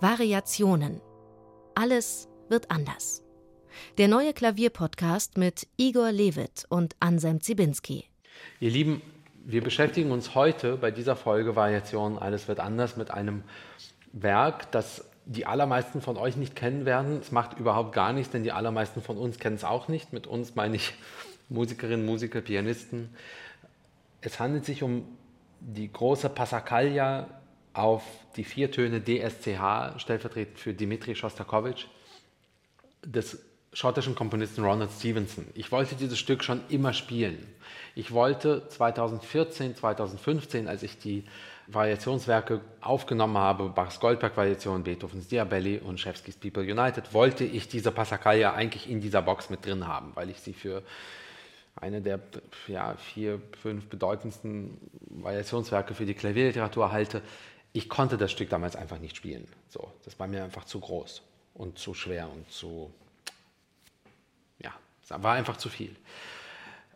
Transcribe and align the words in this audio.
Variationen. 0.00 1.00
Alles 1.74 2.28
wird 2.48 2.70
anders. 2.70 3.24
Der 3.98 4.06
neue 4.06 4.32
Klavierpodcast 4.32 5.36
mit 5.36 5.66
Igor 5.76 6.12
Levit 6.12 6.66
und 6.68 6.94
Anselm 7.00 7.40
Zibinski. 7.40 8.04
Ihr 8.60 8.70
Lieben, 8.70 9.02
wir 9.44 9.60
beschäftigen 9.60 10.12
uns 10.12 10.36
heute 10.36 10.76
bei 10.76 10.92
dieser 10.92 11.16
Folge 11.16 11.56
Variationen 11.56 12.16
Alles 12.16 12.46
wird 12.46 12.60
anders 12.60 12.96
mit 12.96 13.10
einem 13.10 13.42
Werk, 14.12 14.70
das 14.70 15.04
die 15.26 15.46
allermeisten 15.46 16.00
von 16.00 16.16
euch 16.16 16.36
nicht 16.36 16.54
kennen 16.54 16.84
werden. 16.84 17.18
Es 17.20 17.32
macht 17.32 17.58
überhaupt 17.58 17.92
gar 17.92 18.12
nichts, 18.12 18.30
denn 18.30 18.44
die 18.44 18.52
allermeisten 18.52 19.02
von 19.02 19.18
uns 19.18 19.40
kennen 19.40 19.56
es 19.56 19.64
auch 19.64 19.88
nicht. 19.88 20.12
Mit 20.12 20.28
uns 20.28 20.54
meine 20.54 20.76
ich 20.76 20.94
Musikerinnen, 21.48 22.06
Musiker, 22.06 22.40
Pianisten. 22.40 23.08
Es 24.20 24.38
handelt 24.38 24.64
sich 24.64 24.84
um 24.84 25.08
die 25.60 25.92
große 25.92 26.28
Passacaglia 26.28 27.26
auf 27.78 28.02
die 28.36 28.44
vier 28.44 28.70
Töne 28.70 29.00
DSCH, 29.00 30.00
stellvertretend 30.00 30.58
für 30.58 30.74
Dimitri 30.74 31.14
Shostakovich, 31.14 31.88
des 33.04 33.38
schottischen 33.72 34.14
Komponisten 34.14 34.64
Ronald 34.64 34.90
Stevenson. 34.90 35.46
Ich 35.54 35.70
wollte 35.70 35.94
dieses 35.94 36.18
Stück 36.18 36.42
schon 36.42 36.62
immer 36.68 36.92
spielen. 36.92 37.46
Ich 37.94 38.12
wollte 38.12 38.66
2014, 38.68 39.76
2015, 39.76 40.68
als 40.68 40.82
ich 40.82 40.98
die 40.98 41.24
Variationswerke 41.68 42.60
aufgenommen 42.80 43.36
habe, 43.36 43.68
Bachs 43.68 44.00
Goldberg-Variation, 44.00 44.82
Beethovens 44.84 45.28
Diabelli 45.28 45.78
und 45.78 46.00
Schewskis 46.00 46.36
People 46.36 46.62
United, 46.62 47.12
wollte 47.12 47.44
ich 47.44 47.68
diese 47.68 47.92
Passacaglia 47.92 48.54
eigentlich 48.54 48.90
in 48.90 49.00
dieser 49.00 49.22
Box 49.22 49.50
mit 49.50 49.64
drin 49.66 49.86
haben, 49.86 50.12
weil 50.14 50.30
ich 50.30 50.40
sie 50.40 50.54
für 50.54 50.82
eine 51.76 52.00
der 52.00 52.20
ja, 52.66 52.94
vier, 52.96 53.40
fünf 53.62 53.86
bedeutendsten 53.86 54.78
Variationswerke 55.10 55.94
für 55.94 56.06
die 56.06 56.14
Klavierliteratur 56.14 56.90
halte. 56.90 57.22
Ich 57.78 57.88
konnte 57.88 58.16
das 58.18 58.32
Stück 58.32 58.50
damals 58.50 58.74
einfach 58.74 58.98
nicht 58.98 59.16
spielen. 59.16 59.46
So, 59.68 59.92
das 60.04 60.18
war 60.18 60.26
mir 60.26 60.42
einfach 60.42 60.64
zu 60.64 60.80
groß 60.80 61.22
und 61.54 61.78
zu 61.78 61.94
schwer 61.94 62.28
und 62.28 62.50
zu, 62.50 62.92
ja, 64.58 64.72
es 65.00 65.10
war 65.10 65.34
einfach 65.34 65.58
zu 65.58 65.68
viel. 65.68 65.94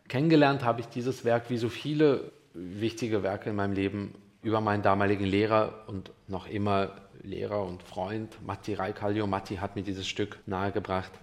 Kennengelernt 0.09 0.61
habe 0.61 0.81
ich 0.81 0.87
dieses 0.87 1.23
Werk 1.23 1.49
wie 1.49 1.55
so 1.55 1.69
viele 1.69 2.33
wichtige 2.53 3.23
Werke 3.23 3.51
in 3.51 3.55
meinem 3.55 3.71
Leben 3.71 4.13
über 4.41 4.59
meinen 4.59 4.83
damaligen 4.83 5.23
Lehrer 5.23 5.85
und 5.87 6.11
noch 6.27 6.47
immer 6.47 6.97
Lehrer 7.21 7.63
und 7.63 7.81
Freund 7.81 8.45
Matti 8.45 8.73
Raikallio. 8.73 9.25
Matti 9.25 9.55
hat 9.55 9.77
mir 9.77 9.83
dieses 9.83 10.05
Stück 10.05 10.39
nahegebracht. 10.47 11.13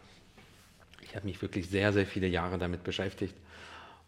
Ich 1.03 1.15
habe 1.15 1.27
mich 1.27 1.43
wirklich 1.43 1.69
sehr, 1.69 1.93
sehr 1.93 2.07
viele 2.07 2.29
Jahre 2.29 2.57
damit 2.57 2.83
beschäftigt. 2.83 3.35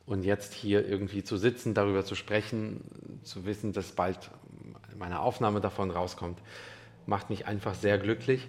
Und 0.06 0.24
jetzt 0.24 0.52
hier 0.52 0.86
irgendwie 0.86 1.22
zu 1.22 1.36
sitzen, 1.36 1.74
darüber 1.74 2.04
zu 2.04 2.14
sprechen, 2.14 2.80
zu 3.22 3.44
wissen, 3.44 3.72
dass 3.72 3.92
bald 3.92 4.30
meine 4.98 5.20
Aufnahme 5.20 5.60
davon 5.60 5.90
rauskommt, 5.90 6.38
macht 7.06 7.30
mich 7.30 7.46
einfach 7.46 7.74
sehr 7.74 7.98
glücklich. 7.98 8.48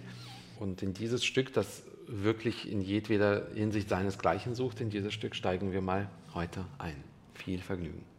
Und 0.58 0.82
in 0.82 0.94
dieses 0.94 1.24
Stück, 1.24 1.52
das 1.52 1.82
wirklich 2.06 2.70
in 2.70 2.80
jedweder 2.80 3.48
Hinsicht 3.54 3.88
seinesgleichen 3.88 4.54
sucht, 4.54 4.80
in 4.80 4.90
dieses 4.90 5.12
Stück 5.14 5.34
steigen 5.34 5.72
wir 5.72 5.80
mal 5.80 6.08
heute 6.34 6.64
ein. 6.78 7.02
Viel 7.34 7.60
Vergnügen. 7.60 8.13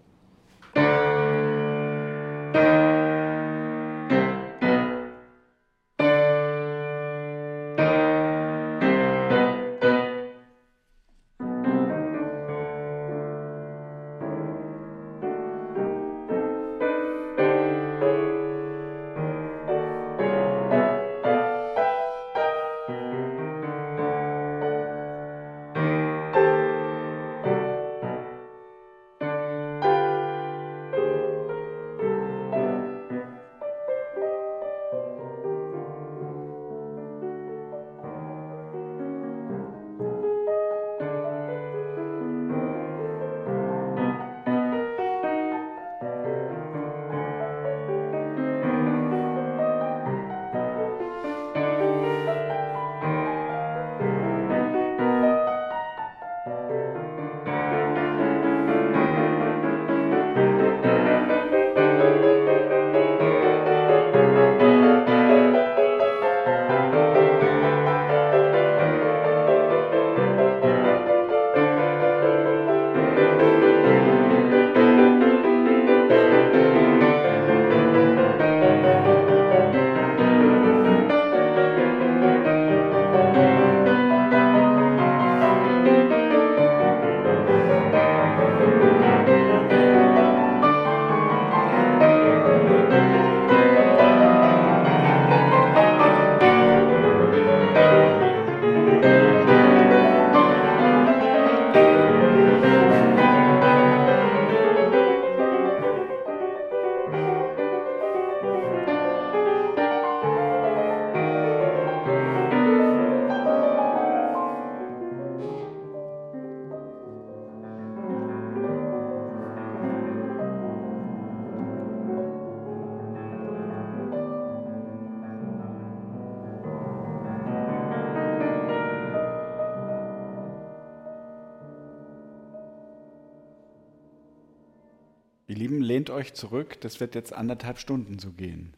Lehnt 135.96 136.10
euch 136.10 136.34
zurück, 136.34 136.82
das 136.82 137.00
wird 137.00 137.16
jetzt 137.16 137.32
anderthalb 137.32 137.80
Stunden 137.80 138.20
so 138.20 138.32
gehen. 138.32 138.74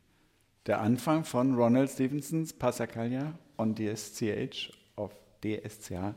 Der 0.68 0.82
Anfang 0.82 1.24
von 1.24 1.56
Ronald 1.56 1.90
Stevensons 1.90 2.54
Passacaglia 2.54 3.34
on 3.58 3.74
DSCH 3.74 4.72
auf 4.96 5.16
DSCH. 5.44 6.14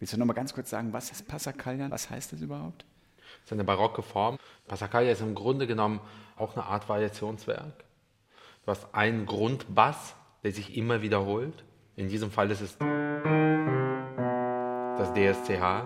Willst 0.00 0.12
du 0.12 0.18
noch 0.18 0.26
mal 0.26 0.32
ganz 0.32 0.52
kurz 0.52 0.70
sagen, 0.70 0.92
was 0.92 1.12
ist 1.12 1.28
Passacaglia? 1.28 1.88
Was 1.92 2.10
heißt 2.10 2.32
das 2.32 2.40
überhaupt? 2.40 2.84
Das 3.18 3.44
ist 3.44 3.52
eine 3.52 3.62
barocke 3.62 4.02
Form. 4.02 4.38
Passacaglia 4.66 5.12
ist 5.12 5.20
im 5.20 5.36
Grunde 5.36 5.68
genommen 5.68 6.00
auch 6.34 6.56
eine 6.56 6.66
Art 6.66 6.88
Variationswerk. 6.88 7.84
Du 8.64 8.72
hast 8.72 8.92
einen 8.92 9.26
Grundbass, 9.26 10.16
der 10.42 10.50
sich 10.50 10.76
immer 10.76 11.00
wiederholt. 11.00 11.62
In 11.94 12.08
diesem 12.08 12.32
Fall 12.32 12.50
ist 12.50 12.60
es 12.60 12.76
das 14.98 15.12
DSCH, 15.14 15.84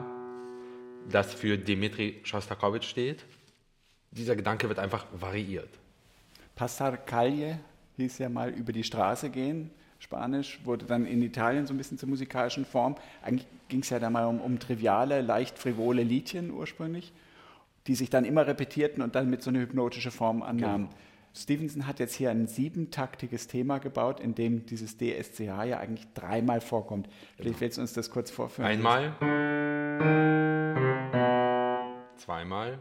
das 1.11 1.35
für 1.35 1.59
Dmitri 1.59 2.23
Shostakovich 2.25 2.89
steht 2.89 3.27
dieser 4.15 4.37
Gedanke 4.37 4.69
wird 4.69 4.79
einfach 4.79 5.07
variiert. 5.13 5.69
Passar 6.55 6.97
calle 6.97 7.59
hieß 7.97 8.19
ja 8.19 8.29
mal 8.29 8.51
über 8.51 8.73
die 8.73 8.85
Straße 8.85 9.31
gehen. 9.31 9.71
Spanisch 9.99 10.61
wurde 10.65 10.87
dann 10.87 11.07
in 11.07 11.23
Italien 11.23 11.67
so 11.67 11.75
ein 11.75 11.79
bisschen 11.79 11.99
zur 11.99 12.09
musikalischen 12.09 12.65
Form. 12.65 12.97
Eigentlich 13.23 13.47
ging 13.69 13.81
es 13.81 13.91
ja 13.91 13.99
da 13.99 14.11
mal 14.11 14.27
um, 14.27 14.41
um 14.41 14.59
triviale, 14.59 15.23
leicht 15.23 15.59
frivole 15.59 16.03
Liedchen 16.03 16.51
ursprünglich, 16.51 17.13
die 17.87 17.95
sich 17.95 18.11
dann 18.11 18.25
immer 18.25 18.47
repetierten 18.47 19.03
und 19.03 19.15
dann 19.15 19.31
mit 19.31 19.43
so 19.43 19.51
einer 19.51 19.61
hypnotischen 19.61 20.11
Form 20.11 20.43
annahmen. 20.43 20.89
Genau. 20.89 20.99
Stevenson 21.37 21.87
hat 21.89 21.99
jetzt 21.99 22.15
hier 22.15 22.31
ein 22.31 22.47
siebentaktiges 22.47 23.49
Thema 23.49 23.79
gebaut, 23.79 24.21
in 24.21 24.37
dem 24.37 24.67
dieses 24.67 24.97
DSCH 24.99 25.41
ja 25.41 25.79
eigentlich 25.79 26.07
dreimal 26.15 26.61
vorkommt. 26.61 27.09
Vielleicht 27.37 27.45
genau. 27.45 27.61
willst 27.61 27.79
du 27.79 27.81
uns 27.81 27.93
das 27.93 28.11
kurz 28.11 28.31
vorführen. 28.31 28.71
Einmal. 28.71 29.17
Zweimal. 32.17 32.79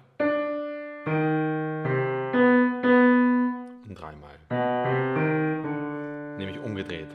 Und 3.85 3.95
dreimal. 3.95 4.37
nämlich 6.37 6.59
umgedreht. 6.59 7.09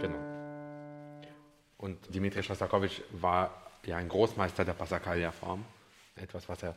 Genau. 0.00 0.18
Und 1.78 2.14
Dimitri 2.14 2.42
Schostakowitsch 2.42 3.00
war 3.10 3.62
ja 3.84 3.96
ein 3.96 4.08
Großmeister 4.08 4.64
der 4.64 4.74
Passacaglia-Form. 4.74 5.64
Etwas, 6.16 6.48
was 6.48 6.62
er 6.62 6.74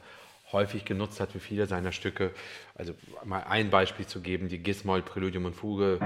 häufig 0.52 0.86
genutzt 0.86 1.20
hat 1.20 1.32
für 1.32 1.40
viele 1.40 1.66
seiner 1.68 1.92
Stücke. 1.92 2.32
Also 2.76 2.94
mal 3.24 3.44
ein 3.44 3.70
Beispiel 3.70 4.08
zu 4.08 4.22
geben, 4.22 4.48
die 4.48 4.60
Gismoll, 4.60 5.02
Präludium 5.02 5.46
und 5.46 5.56
Fuge. 5.56 6.00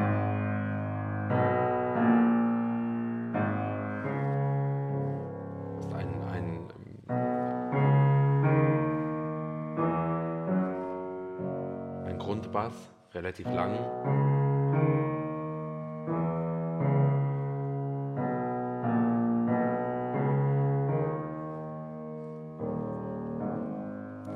Relativ 13.29 13.45
lang. 13.47 13.77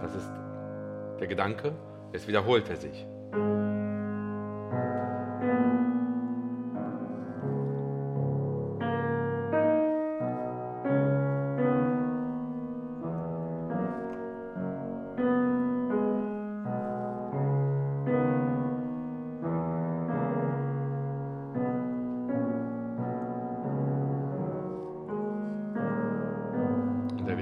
Das 0.02 0.16
ist 0.16 0.32
der 1.20 1.28
Gedanke, 1.28 1.74
jetzt 2.12 2.28
wiederholt 2.28 2.70
er 2.70 2.76
sich. 2.76 3.06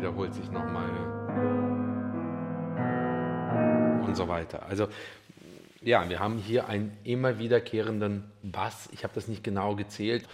Wiederholt 0.02 0.34
sich 0.34 0.50
nochmal 0.52 0.90
und 4.04 4.16
so 4.18 4.28
weiter. 4.28 4.66
Also 4.68 4.88
ja, 5.84 6.08
wir 6.10 6.20
haben 6.20 6.38
hier 6.38 6.68
einen 6.68 6.98
immer 7.04 7.38
wiederkehrenden 7.40 8.24
Bass. 8.44 8.90
Ich 8.92 9.04
habe 9.04 9.14
das 9.14 9.28
nicht 9.28 9.44
genau 9.44 9.76
gezählt. 9.76 10.28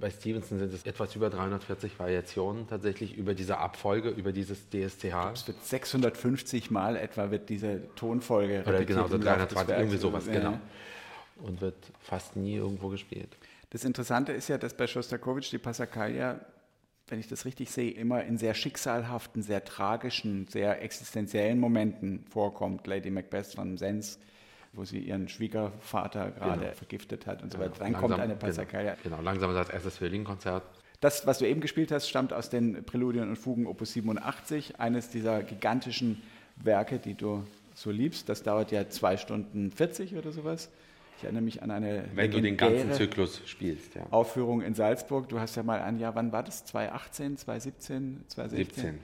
Bei 0.00 0.10
Stevenson 0.10 0.58
sind 0.58 0.72
es 0.72 0.84
etwas 0.84 1.14
über 1.14 1.30
340 1.30 1.98
Variationen 1.98 2.66
tatsächlich 2.66 3.16
über 3.16 3.34
diese 3.34 3.58
Abfolge, 3.58 4.08
über 4.10 4.32
dieses 4.32 4.68
DSCH. 4.70 5.14
Es 5.34 5.46
wird 5.46 5.62
650 5.62 6.70
Mal 6.72 6.96
etwa 6.96 7.30
wird 7.30 7.48
diese 7.48 7.82
Tonfolge 7.94 8.64
Oder 8.66 8.84
genau, 8.84 9.06
so 9.06 9.14
im 9.16 9.22
Laufe 9.22 9.38
des 9.46 9.48
320, 9.54 9.68
Werks. 9.68 9.80
irgendwie 9.80 9.98
sowas, 9.98 10.26
Ja. 10.26 10.32
genau. 10.32 10.58
Und 11.42 11.60
wird 11.60 11.76
fast 12.00 12.34
nie 12.34 12.56
irgendwo 12.56 12.88
gespielt. 12.88 13.28
Das 13.70 13.84
Interessante 13.84 14.32
ist 14.32 14.48
ja, 14.48 14.58
dass 14.58 14.74
bei 14.74 14.86
Schostakowitsch 14.86 15.52
die 15.52 15.58
Passacaglia, 15.58 16.40
wenn 17.08 17.20
ich 17.20 17.28
das 17.28 17.44
richtig 17.44 17.70
sehe, 17.70 17.90
immer 17.92 18.24
in 18.24 18.36
sehr 18.36 18.54
schicksalhaften, 18.54 19.42
sehr 19.42 19.64
tragischen, 19.64 20.46
sehr 20.48 20.82
existenziellen 20.82 21.58
Momenten 21.60 22.24
vorkommt. 22.30 22.86
Lady 22.86 23.10
Macbeth 23.10 23.46
von 23.54 23.76
Sens, 23.78 24.18
wo 24.72 24.84
sie 24.84 24.98
ihren 24.98 25.28
Schwiegervater 25.28 26.32
gerade 26.32 26.60
Genau. 26.62 26.72
vergiftet 26.74 27.26
hat 27.26 27.42
und 27.42 27.52
so 27.52 27.58
weiter. 27.58 27.74
Dann 27.78 27.92
Langsam- 27.92 28.00
kommt 28.10 28.20
eine 28.20 28.34
Passacaglia. 28.36 28.96
Genau, 29.02 29.16
genau, 29.18 29.22
langsam 29.22 29.50
als 29.56 29.70
erstes 29.70 30.00
Violinkonzert. 30.00 30.64
Das, 31.00 31.26
was 31.26 31.38
du 31.38 31.46
eben 31.46 31.60
gespielt 31.60 31.92
hast, 31.92 32.08
stammt 32.08 32.32
aus 32.32 32.50
den 32.50 32.82
Präludien 32.84 33.28
und 33.28 33.36
Fugen 33.36 33.66
Opus 33.66 33.92
87, 33.92 34.80
eines 34.80 35.08
dieser 35.10 35.42
gigantischen 35.42 36.22
Werke, 36.56 36.98
die 36.98 37.14
du 37.14 37.44
so 37.74 37.90
liebst. 37.90 38.28
Das 38.28 38.42
dauert 38.42 38.72
ja 38.72 38.88
zwei 38.88 39.16
Stunden 39.18 39.70
40 39.70 40.16
oder 40.16 40.32
sowas. 40.32 40.70
Ich 41.18 41.24
erinnere 41.24 41.42
mich 41.42 41.62
an 41.62 41.70
eine 41.70 42.04
Wenn 42.14 42.30
du 42.30 42.40
den 42.40 42.56
ganzen 42.56 42.92
Zyklus 42.92 43.40
spielst, 43.46 43.94
ja. 43.94 44.06
Aufführung 44.10 44.60
in 44.60 44.74
Salzburg. 44.74 45.28
Du 45.28 45.40
hast 45.40 45.56
ja 45.56 45.62
mal 45.62 45.80
ein 45.80 45.98
Jahr, 45.98 46.14
wann 46.14 46.30
war 46.32 46.42
das? 46.42 46.64
2018, 46.66 47.36
2017, 47.38 48.24
2016? 48.28 48.84
17. 48.84 48.98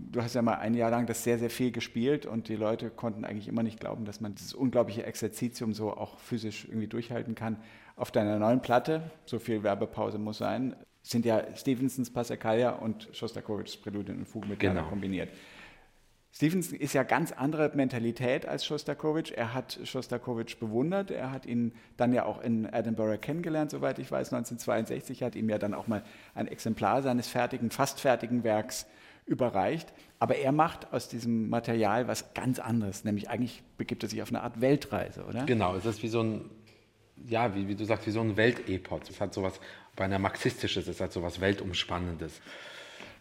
Du 0.00 0.22
hast 0.22 0.34
ja 0.34 0.42
mal 0.42 0.54
ein 0.54 0.74
Jahr 0.74 0.90
lang 0.90 1.06
das 1.06 1.24
sehr, 1.24 1.38
sehr 1.38 1.50
viel 1.50 1.72
gespielt 1.72 2.24
und 2.26 2.48
die 2.48 2.54
Leute 2.54 2.88
konnten 2.90 3.24
eigentlich 3.24 3.48
immer 3.48 3.64
nicht 3.64 3.80
glauben, 3.80 4.04
dass 4.04 4.20
man 4.20 4.34
dieses 4.34 4.54
unglaubliche 4.54 5.04
Exerzitium 5.04 5.72
so 5.72 5.90
auch 5.90 6.18
physisch 6.20 6.66
irgendwie 6.68 6.86
durchhalten 6.86 7.34
kann. 7.34 7.56
Auf 7.96 8.12
deiner 8.12 8.38
neuen 8.38 8.60
Platte, 8.60 9.10
so 9.26 9.40
viel 9.40 9.64
Werbepause 9.64 10.18
muss 10.18 10.38
sein, 10.38 10.76
sind 11.02 11.24
ja 11.24 11.42
Stevensons 11.56 12.10
Passacaglia 12.12 12.70
und 12.70 13.08
Schostakowitschs 13.12 13.78
Präludien 13.78 14.18
und 14.18 14.26
Fugen 14.28 14.50
miteinander 14.50 14.82
Genau. 14.82 14.90
kombiniert. 14.90 15.30
Stevenson 16.30 16.78
ist 16.78 16.92
ja 16.92 17.02
ganz 17.02 17.32
andere 17.32 17.70
Mentalität 17.74 18.46
als 18.46 18.64
Schostakowitsch. 18.64 19.32
Er 19.32 19.54
hat 19.54 19.80
Schostakowitsch 19.84 20.58
bewundert. 20.58 21.10
Er 21.10 21.30
hat 21.32 21.46
ihn 21.46 21.72
dann 21.96 22.12
ja 22.12 22.24
auch 22.24 22.40
in 22.40 22.66
Edinburgh 22.66 23.18
kennengelernt, 23.18 23.70
soweit 23.70 23.98
ich 23.98 24.10
weiß, 24.10 24.32
1962. 24.32 25.22
Er 25.22 25.26
hat 25.26 25.36
ihm 25.36 25.48
ja 25.48 25.58
dann 25.58 25.74
auch 25.74 25.86
mal 25.86 26.02
ein 26.34 26.46
Exemplar 26.46 27.02
seines 27.02 27.28
fertigen, 27.28 27.70
fast 27.70 28.00
fertigen 28.00 28.44
Werks 28.44 28.86
überreicht. 29.26 29.92
Aber 30.18 30.36
er 30.36 30.52
macht 30.52 30.92
aus 30.92 31.08
diesem 31.08 31.48
Material 31.48 32.08
was 32.08 32.34
ganz 32.34 32.58
anderes. 32.58 33.04
Nämlich 33.04 33.30
eigentlich 33.30 33.62
begibt 33.76 34.02
er 34.02 34.08
sich 34.08 34.22
auf 34.22 34.28
eine 34.28 34.42
Art 34.42 34.60
Weltreise, 34.60 35.24
oder? 35.24 35.44
Genau, 35.44 35.76
es 35.76 35.86
ist 35.86 36.02
wie 36.02 36.08
so 36.08 36.22
ein, 36.22 36.50
ja, 37.26 37.54
wie, 37.54 37.68
wie 37.68 37.74
du 37.74 37.84
sagst, 37.84 38.06
wie 38.06 38.10
so 38.10 38.20
ein 38.20 38.36
Weltepos. 38.36 39.08
Es 39.10 39.20
hat 39.20 39.32
sowas, 39.34 39.60
bei 39.96 40.04
einer 40.04 40.18
marxistisches, 40.18 40.88
es 40.88 41.00
hat 41.00 41.12
sowas 41.12 41.40
Weltumspannendes. 41.40 42.40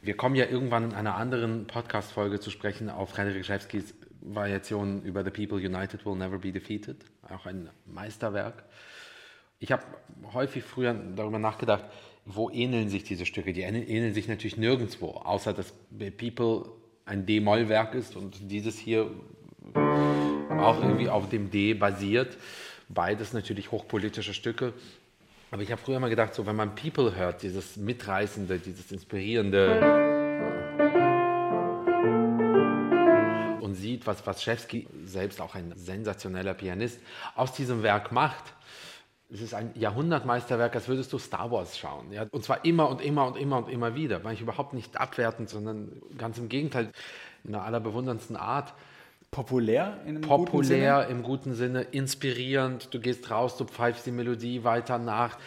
Wir 0.01 0.15
kommen 0.15 0.35
ja 0.35 0.45
irgendwann 0.45 0.83
in 0.83 0.93
einer 0.93 1.15
anderen 1.15 1.65
Podcast-Folge 1.65 2.39
zu 2.39 2.51
sprechen 2.51 2.89
auf 2.89 3.09
Friedrich 3.09 3.45
Schewskis 3.45 3.95
Variation 4.21 5.01
über 5.03 5.23
The 5.23 5.31
People 5.31 5.57
United 5.57 6.05
Will 6.05 6.15
Never 6.15 6.37
Be 6.37 6.51
Defeated, 6.51 6.97
auch 7.29 7.45
ein 7.45 7.69
Meisterwerk. 7.85 8.63
Ich 9.59 9.71
habe 9.71 9.83
häufig 10.33 10.63
früher 10.63 10.93
darüber 10.93 11.39
nachgedacht, 11.39 11.85
wo 12.25 12.49
ähneln 12.49 12.89
sich 12.89 13.03
diese 13.03 13.25
Stücke? 13.25 13.53
Die 13.53 13.61
ähneln 13.61 14.13
sich 14.13 14.27
natürlich 14.27 14.57
nirgendwo, 14.57 15.11
außer 15.11 15.53
dass 15.53 15.73
The 15.97 16.11
People 16.11 16.69
ein 17.05 17.25
D-Moll-Werk 17.25 17.95
ist 17.95 18.15
und 18.15 18.51
dieses 18.51 18.77
hier 18.77 19.09
auch 19.73 20.81
irgendwie 20.81 21.09
auf 21.09 21.29
dem 21.29 21.49
D 21.49 21.73
basiert. 21.73 22.37
Beides 22.89 23.33
natürlich 23.33 23.71
hochpolitische 23.71 24.33
Stücke. 24.33 24.73
Aber 25.49 25.61
ich 25.61 25.71
habe 25.71 25.81
früher 25.81 25.99
mal 25.99 26.09
gedacht, 26.09 26.33
so 26.33 26.45
wenn 26.45 26.57
man 26.57 26.75
People 26.75 27.15
hört, 27.15 27.41
dieses 27.41 27.77
Mitreißende, 27.77 28.59
dieses 28.59 28.91
Inspirierende 28.91 29.79
und 33.61 33.75
sieht, 33.75 34.05
was, 34.05 34.27
was 34.27 34.43
Schewski, 34.43 34.87
selbst 35.05 35.39
auch 35.39 35.55
ein 35.55 35.71
sensationeller 35.75 36.53
Pianist, 36.53 36.99
aus 37.35 37.53
diesem 37.53 37.81
Werk 37.81 38.11
macht, 38.11 38.43
es 39.29 39.41
ist 39.41 39.53
ein 39.53 39.71
Jahrhundertmeisterwerk, 39.75 40.75
als 40.75 40.87
würdest 40.87 41.11
du 41.11 41.17
Star 41.17 41.51
Wars 41.51 41.77
schauen. 41.77 42.11
Ja? 42.11 42.25
Und 42.31 42.43
zwar 42.43 42.63
immer 42.63 42.89
und 42.89 43.01
immer 43.01 43.27
und 43.27 43.37
immer 43.37 43.57
und 43.57 43.69
immer 43.69 43.95
wieder. 43.95 44.23
War 44.23 44.31
ich 44.31 44.41
überhaupt 44.41 44.73
nicht 44.73 44.97
abwertend, 44.97 45.49
sondern 45.49 46.01
ganz 46.17 46.37
im 46.37 46.47
Gegenteil, 46.47 46.91
in 47.43 47.53
einer 47.55 47.63
allerbewunderndsten 47.63 48.35
Art 48.35 48.73
Populär 49.37 50.01
in 50.03 50.17
einem 50.17 50.21
guten 50.23 50.45
populär 50.45 51.07
im 51.09 51.21
guten 51.21 51.53
Sinne, 51.53 51.83
inspirierend. 51.83 52.91
Du 52.91 52.99
gehst 52.99 53.29
raus, 53.29 53.55
du 53.55 53.65
pfeifst 53.65 54.07
die 54.07 54.11
Melodie 54.11 54.63
weiter 54.63 54.97
nach. 54.97 55.37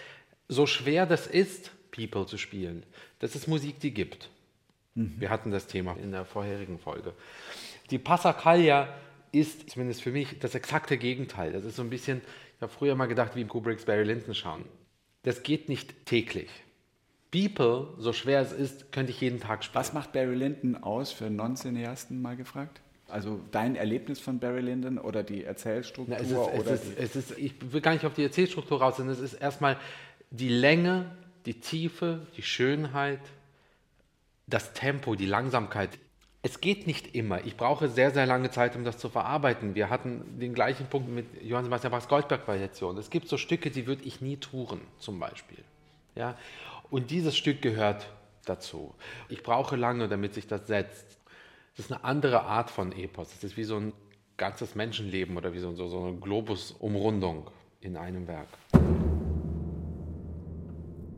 So 0.47 0.66
schwer 0.66 1.06
das 1.06 1.26
ist, 1.26 1.73
People 1.90 2.25
zu 2.25 2.38
spielen, 2.38 2.87
das 3.18 3.35
ist 3.35 3.49
Musik, 3.49 3.80
die 3.80 3.92
gibt. 3.92 4.30
Wir 4.94 5.28
hatten 5.28 5.50
das 5.50 5.66
Thema 5.66 5.97
in 6.00 6.12
der 6.12 6.25
vorherigen 6.25 6.78
Folge. 6.78 7.14
Die 7.90 7.99
Passacaglia 7.99 8.94
ist 9.32 9.68
zumindest 9.70 10.02
für 10.02 10.12
mich 10.12 10.38
das 10.38 10.54
exakte 10.54 10.97
Gegenteil. 10.97 11.50
Das 11.50 11.64
ist 11.64 11.75
so 11.75 11.82
ein 11.82 11.90
bisschen, 11.90 12.20
ich 12.56 12.62
habe 12.62 12.70
früher 12.70 12.94
mal 12.94 13.06
gedacht, 13.06 13.35
wie 13.35 13.44
Kubricks 13.44 13.87
Barry 13.87 14.04
Lyndon 14.04 14.35
schauen. 14.35 14.66
Das 15.25 15.42
geht 15.42 15.68
nicht 15.68 16.06
täglich. 16.06 16.49
People, 17.32 17.88
so 17.99 18.12
schwer 18.12 18.40
es 18.40 18.52
ist, 18.52 18.92
könnte 18.92 19.11
ich 19.11 19.20
jeden 19.20 19.40
Tag 19.40 19.64
spielen. 19.64 19.80
Was 19.80 19.92
macht 19.92 20.12
Barry 20.12 20.37
Lyndon 20.37 20.80
aus 20.80 21.11
für 21.11 21.28
Non-Cineasten, 21.28 22.23
mal 22.23 22.37
gefragt? 22.37 22.80
Also 23.11 23.40
dein 23.50 23.76
Erlebnis 23.76 24.21
von 24.21 24.38
Barry 24.38 24.61
Lyndon 24.61 24.99
oder 24.99 25.23
die 25.23 25.45
Erzählstruktur? 25.45 26.17
Na, 26.17 26.23
es 26.23 26.31
ist, 26.31 26.37
oder 26.37 26.71
es 26.73 26.85
ist, 26.85 26.99
es 26.99 27.17
ist, 27.17 27.38
ich 27.38 27.73
will 27.73 27.81
gar 27.81 27.93
nicht 27.93 28.05
auf 28.05 28.14
die 28.14 28.23
Erzählstruktur 28.23 28.81
raus, 28.81 28.97
sondern 28.97 29.14
es 29.14 29.21
ist 29.21 29.35
erstmal 29.35 29.76
die 30.31 30.49
Länge, 30.49 31.11
die 31.47 31.61
Tiefe, 31.61 32.26
die 32.37 32.43
Schönheit, 32.43 33.21
das 34.47 34.73
Tempo, 34.73 35.14
die 35.14 35.26
Langsamkeit. 35.26 35.99
Es 36.43 36.61
geht 36.61 36.87
nicht 36.87 37.14
immer. 37.14 37.45
Ich 37.45 37.57
brauche 37.57 37.88
sehr, 37.88 38.11
sehr 38.12 38.26
lange 38.26 38.50
Zeit, 38.50 38.75
um 38.75 38.85
das 38.85 38.97
zu 38.97 39.11
verarbeiten. 39.11 39.75
Wir 39.75 39.90
hatten 39.90 40.38
den 40.38 40.55
gleichen 40.55 40.87
Punkt 40.87 41.11
mit 41.11 41.26
Johann 41.43 41.64
Sebastian 41.64 41.90
Bachs 41.90 42.09
Goldberg-Variation. 42.09 42.97
Es 42.97 43.11
gibt 43.11 43.29
so 43.29 43.37
Stücke, 43.37 43.71
die 43.71 43.87
würde 43.87 44.05
ich 44.05 44.21
nie 44.21 44.38
touren, 44.38 44.81
zum 44.99 45.19
Beispiel. 45.19 45.59
Ja? 46.14 46.37
Und 46.90 47.11
dieses 47.11 47.37
Stück 47.37 47.61
gehört 47.61 48.07
dazu. 48.47 48.95
Ich 49.29 49.43
brauche 49.43 49.76
lange, 49.76 50.09
damit 50.09 50.35
sich 50.35 50.47
das 50.47 50.67
setzt. 50.67 51.20
Das 51.77 51.87
ist 51.87 51.93
eine 51.93 52.05
andere 52.05 52.43
Art 52.43 52.71
von 52.71 52.93
Epos. 52.93 53.33
Es 53.35 53.45
ist 53.45 53.57
wie 53.57 53.65
so 53.65 53.77
ein 53.77 53.93
ganzes 54.37 54.75
Menschenleben 54.75 55.37
oder 55.37 55.53
wie 55.53 55.59
so, 55.59 55.73
so, 55.75 55.87
so 55.89 56.05
eine 56.05 56.17
Globusumrundung 56.17 57.50
in 57.81 57.97
einem 57.97 58.27
Werk. 58.27 58.49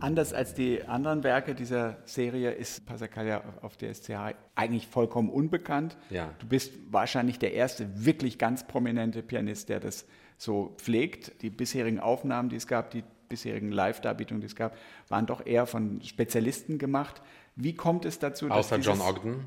Anders 0.00 0.32
als 0.32 0.54
die 0.54 0.82
anderen 0.82 1.22
Werke 1.22 1.54
dieser 1.54 1.98
Serie 2.06 2.50
ist 2.50 2.84
Passacaglia 2.86 3.42
auf 3.62 3.76
der 3.76 3.94
SCH 3.94 4.34
eigentlich 4.56 4.88
vollkommen 4.88 5.30
unbekannt. 5.30 5.96
Ja. 6.10 6.34
Du 6.40 6.48
bist 6.48 6.72
wahrscheinlich 6.90 7.38
der 7.38 7.54
erste 7.54 8.04
wirklich 8.04 8.36
ganz 8.36 8.66
prominente 8.66 9.22
Pianist, 9.22 9.68
der 9.68 9.78
das 9.78 10.04
so 10.36 10.74
pflegt. 10.78 11.40
Die 11.42 11.50
bisherigen 11.50 12.00
Aufnahmen, 12.00 12.48
die 12.48 12.56
es 12.56 12.66
gab, 12.66 12.90
die 12.90 13.04
bisherigen 13.28 13.70
Live-Darbietungen, 13.70 14.40
die 14.40 14.48
es 14.48 14.56
gab, 14.56 14.76
waren 15.08 15.26
doch 15.26 15.46
eher 15.46 15.66
von 15.66 16.02
Spezialisten 16.02 16.78
gemacht. 16.78 17.22
Wie 17.54 17.74
kommt 17.74 18.04
es 18.04 18.18
dazu, 18.18 18.48
dass 18.48 18.72
Außer 18.72 18.78
John 18.78 19.00
Ogden. 19.00 19.46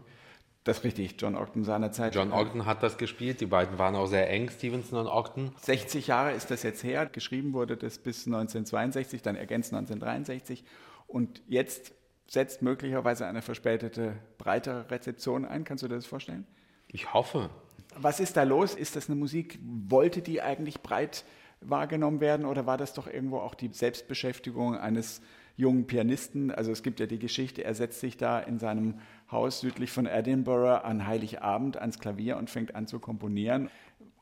Das 0.65 0.79
ist 0.79 0.83
richtig, 0.83 1.15
John 1.19 1.35
Ogden 1.35 1.63
seinerzeit. 1.63 2.15
John 2.15 2.33
Ogden 2.33 2.65
hat 2.65 2.81
das 2.81 2.97
gespielt, 2.97 3.39
die 3.39 3.45
beiden 3.45 3.77
waren 3.77 3.95
auch 3.95 4.07
sehr 4.07 4.27
eng, 4.31 4.49
Stevenson 4.49 4.99
und 4.99 5.07
Ogden. 5.07 5.51
60 5.61 6.07
Jahre 6.07 6.33
ist 6.33 6.49
das 6.49 6.63
jetzt 6.63 6.83
her, 6.83 7.05
geschrieben 7.05 7.53
wurde 7.53 7.77
das 7.77 7.99
bis 7.99 8.25
1962, 8.25 9.21
dann 9.21 9.35
ergänzt 9.35 9.71
1963 9.73 10.65
und 11.05 11.43
jetzt 11.47 11.93
setzt 12.27 12.63
möglicherweise 12.63 13.27
eine 13.27 13.43
verspätete, 13.43 14.15
breitere 14.39 14.89
Rezeption 14.89 15.45
ein. 15.45 15.65
Kannst 15.65 15.83
du 15.83 15.87
dir 15.87 15.95
das 15.95 16.07
vorstellen? 16.07 16.47
Ich 16.87 17.13
hoffe. 17.13 17.51
Was 17.95 18.19
ist 18.19 18.35
da 18.35 18.41
los? 18.41 18.73
Ist 18.73 18.95
das 18.95 19.07
eine 19.07 19.17
Musik, 19.17 19.59
wollte 19.61 20.23
die 20.23 20.41
eigentlich 20.41 20.81
breit 20.81 21.25
wahrgenommen 21.61 22.21
werden 22.21 22.43
oder 22.43 22.65
war 22.65 22.77
das 22.77 22.93
doch 22.93 23.05
irgendwo 23.05 23.37
auch 23.37 23.53
die 23.53 23.69
Selbstbeschäftigung 23.71 24.75
eines 24.75 25.21
jungen 25.55 25.87
Pianisten? 25.87 26.51
Also 26.51 26.71
es 26.71 26.83
gibt 26.83 26.99
ja 26.99 27.05
die 27.05 27.19
Geschichte, 27.19 27.63
er 27.63 27.75
setzt 27.75 27.99
sich 27.99 28.17
da 28.17 28.39
in 28.39 28.59
seinem 28.59 28.99
Haus 29.31 29.59
südlich 29.59 29.91
von 29.91 30.05
Edinburgh 30.05 30.83
an 30.83 31.07
Heiligabend 31.07 31.77
ans 31.77 31.99
Klavier 31.99 32.37
und 32.37 32.49
fängt 32.49 32.75
an 32.75 32.87
zu 32.87 32.99
komponieren. 32.99 33.69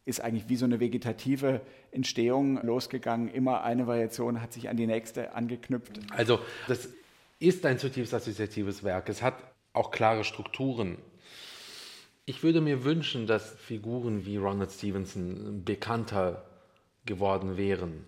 Ist 0.06 0.22
eigentlich 0.22 0.50
wie 0.50 0.58
so 0.58 0.66
eine 0.66 0.80
vegetative 0.80 1.62
Entstehung 1.92 2.62
losgegangen. 2.62 3.30
Immer 3.30 3.64
eine 3.64 3.88
Variation 3.88 4.42
hat 4.42 4.52
sich 4.52 4.70
an 4.70 4.76
die 4.76 4.88
nächste 4.88 5.34
angeknüpft. 5.34 6.00
Also 6.12 6.40
das 6.68 6.90
ist 7.40 7.66
ein 7.66 7.80
zutiefst 7.80 8.14
assoziatives 8.14 8.84
Werk. 8.84 9.10
Es 9.10 9.22
hat 9.22 9.36
auch 9.72 9.92
klare 9.92 10.24
Strukturen. 10.24 10.98
Ich 12.26 12.44
würde 12.44 12.62
mir 12.62 12.84
wünschen, 12.84 13.28
dass 13.28 13.52
Figuren 13.56 14.26
wie 14.26 14.38
Ronald 14.38 14.72
Stevenson 14.72 15.64
bekannter 15.66 16.46
geworden 17.06 17.58
wären. 17.58 18.06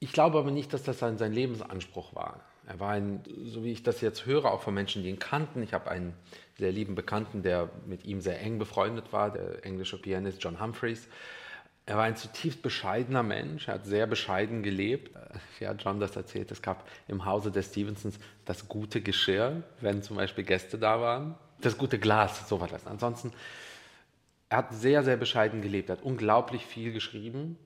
Ich 0.00 0.12
glaube 0.12 0.38
aber 0.38 0.50
nicht, 0.50 0.72
dass 0.72 0.82
das 0.82 0.98
sein, 0.98 1.18
sein 1.18 1.32
Lebensanspruch 1.32 2.14
war. 2.14 2.40
Er 2.66 2.80
war 2.80 2.92
ein, 2.92 3.22
so 3.44 3.62
wie 3.62 3.72
ich 3.72 3.82
das 3.82 4.00
jetzt 4.00 4.26
höre, 4.26 4.46
auch 4.46 4.62
von 4.62 4.74
Menschen, 4.74 5.02
die 5.02 5.08
ihn 5.08 5.18
kannten. 5.18 5.62
Ich 5.62 5.74
habe 5.74 5.90
einen 5.90 6.14
sehr 6.58 6.72
lieben 6.72 6.94
Bekannten, 6.94 7.42
der 7.42 7.70
mit 7.86 8.04
ihm 8.04 8.20
sehr 8.20 8.40
eng 8.40 8.58
befreundet 8.58 9.12
war, 9.12 9.30
der 9.30 9.64
englische 9.64 10.00
Pianist 10.00 10.42
John 10.42 10.60
Humphreys. 10.60 11.08
Er 11.86 11.96
war 11.96 12.04
ein 12.04 12.16
zutiefst 12.16 12.62
bescheidener 12.62 13.22
Mensch, 13.22 13.68
er 13.68 13.74
hat 13.74 13.84
sehr 13.84 14.06
bescheiden 14.06 14.62
gelebt. 14.62 15.14
Ja, 15.60 15.72
John 15.72 16.00
das 16.00 16.16
erzählt, 16.16 16.50
es 16.50 16.62
gab 16.62 16.88
im 17.08 17.26
Hause 17.26 17.50
des 17.50 17.66
Stevensons 17.66 18.18
das 18.46 18.68
gute 18.68 19.02
Geschirr, 19.02 19.62
wenn 19.80 20.02
zum 20.02 20.16
Beispiel 20.16 20.44
Gäste 20.44 20.78
da 20.78 21.00
waren. 21.00 21.34
Das 21.60 21.76
gute 21.76 21.98
Glas, 21.98 22.48
so 22.48 22.60
war 22.60 22.68
das. 22.68 22.86
Ansonsten, 22.86 23.32
er 24.48 24.58
hat 24.58 24.72
sehr, 24.72 25.02
sehr 25.02 25.18
bescheiden 25.18 25.60
gelebt, 25.60 25.90
er 25.90 25.98
hat 25.98 26.04
unglaublich 26.04 26.64
viel 26.64 26.92
geschrieben. 26.92 27.58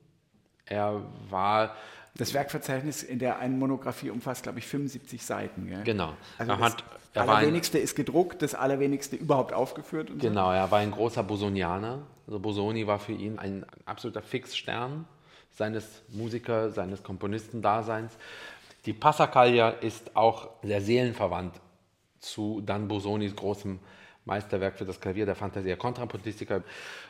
Er 0.65 1.01
war 1.29 1.75
das 2.15 2.33
Werkverzeichnis 2.33 3.03
in 3.03 3.19
der 3.19 3.39
einen 3.39 3.59
Monographie 3.59 4.09
umfasst, 4.09 4.43
glaube 4.43 4.59
ich, 4.59 4.67
75 4.67 5.23
Seiten. 5.23 5.67
Gell? 5.67 5.83
Genau. 5.83 6.13
Also 6.37 6.51
er 6.51 6.57
das 6.57 6.73
hat, 6.73 6.83
er 7.13 7.29
Allerwenigste 7.29 7.77
ein, 7.77 7.83
ist 7.83 7.95
gedruckt, 7.95 8.41
das 8.41 8.55
Allerwenigste 8.55 9.15
überhaupt 9.15 9.53
aufgeführt. 9.53 10.11
genau, 10.19 10.47
so. 10.47 10.51
er 10.51 10.71
war 10.71 10.79
ein 10.79 10.91
großer 10.91 11.23
Bosonianer. 11.23 12.03
Also 12.27 12.39
Bosoni 12.39 12.85
war 12.87 12.99
für 12.99 13.13
ihn 13.13 13.39
ein 13.39 13.65
absoluter 13.85 14.21
Fixstern 14.21 15.05
seines 15.51 16.03
Musiker, 16.09 16.71
seines 16.71 17.03
Komponistendaseins. 17.03 18.17
Die 18.85 18.93
Passacaglia 18.93 19.69
ist 19.69 20.15
auch 20.15 20.49
sehr 20.63 20.81
seelenverwandt 20.81 21.59
zu 22.19 22.61
Dan 22.61 22.87
Bosonis 22.87 23.35
großem 23.35 23.79
Meisterwerk 24.29 24.77
für 24.77 24.85
das 24.85 25.01
Klavier 25.01 25.25
der 25.25 25.35
Fantasia 25.35 25.75
Kontrapuntistica. 25.75 26.63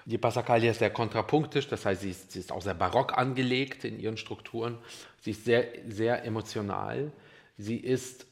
Die 0.05 0.17
Passacaglia 0.17 0.71
ist 0.71 0.79
sehr 0.79 0.89
kontrapunktisch, 0.89 1.67
das 1.67 1.85
heißt, 1.85 2.01
sie 2.01 2.11
ist, 2.11 2.31
sie 2.31 2.39
ist, 2.39 2.51
auch 2.51 2.61
sehr 2.61 2.73
barock 2.73 3.17
angelegt 3.17 3.83
in 3.83 3.99
ihren 3.99 4.17
Strukturen. 4.17 4.77
Sie 5.19 5.31
ist 5.31 5.43
sehr, 5.45 5.65
sehr 5.87 6.23
emotional. 6.23 7.11
Sie 7.57 7.77
ist 7.77 8.25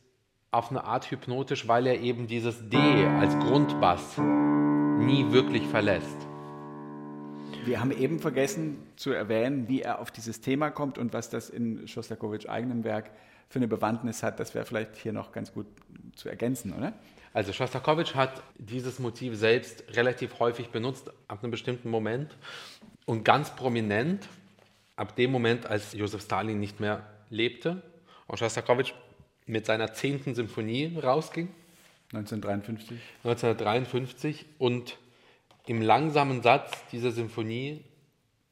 auf 0.51 0.71
eine 0.71 0.85
Art 0.85 1.11
hypnotisch, 1.11 1.67
weil 1.67 1.85
er 1.85 1.99
eben 1.99 2.27
dieses 2.27 2.69
D 2.69 2.77
als 2.77 3.37
Grundbass 3.39 4.17
nie 4.17 5.31
wirklich 5.31 5.67
verlässt. 5.67 6.27
Wir 7.65 7.81
haben 7.81 7.91
eben 7.91 8.19
vergessen 8.19 8.77
zu 8.95 9.11
erwähnen, 9.11 9.67
wie 9.67 9.81
er 9.81 9.99
auf 9.99 10.11
dieses 10.11 10.39
Thema 10.39 10.69
kommt 10.71 10.97
und 10.97 11.11
was 11.11 11.29
das 11.29 11.49
in 11.49 11.87
Schostakowitsch 11.87 12.47
eigenem 12.47 12.85
Werk 12.85 13.11
für 13.49 13.59
eine 13.59 13.67
Bewandtnis 13.67 14.23
hat. 14.23 14.39
Das 14.39 14.53
wäre 14.55 14.65
vielleicht 14.65 14.95
hier 14.97 15.13
noch 15.13 15.31
ganz 15.31 15.53
gut 15.53 15.67
zu 16.15 16.29
ergänzen, 16.29 16.73
oder? 16.73 16.93
Also 17.33 17.53
Schostakowitsch 17.53 18.15
hat 18.15 18.41
dieses 18.57 18.99
Motiv 18.99 19.37
selbst 19.37 19.83
relativ 19.95 20.39
häufig 20.39 20.69
benutzt, 20.69 21.11
ab 21.27 21.43
einem 21.43 21.51
bestimmten 21.51 21.89
Moment 21.89 22.35
und 23.05 23.23
ganz 23.23 23.55
prominent 23.55 24.27
ab 24.97 25.15
dem 25.15 25.31
Moment, 25.31 25.65
als 25.67 25.93
Josef 25.93 26.23
Stalin 26.23 26.59
nicht 26.59 26.81
mehr 26.81 27.05
lebte 27.29 27.81
und 28.25 28.39
Schostakowitsch 28.39 28.93
mit 29.45 29.65
seiner 29.65 29.93
zehnten 29.93 30.35
Symphonie 30.35 30.97
rausging. 31.01 31.49
1953. 32.13 32.99
1953 33.23 34.45
und 34.57 34.97
im 35.65 35.81
langsamen 35.81 36.41
Satz 36.41 36.71
dieser 36.91 37.11
Symphonie 37.11 37.83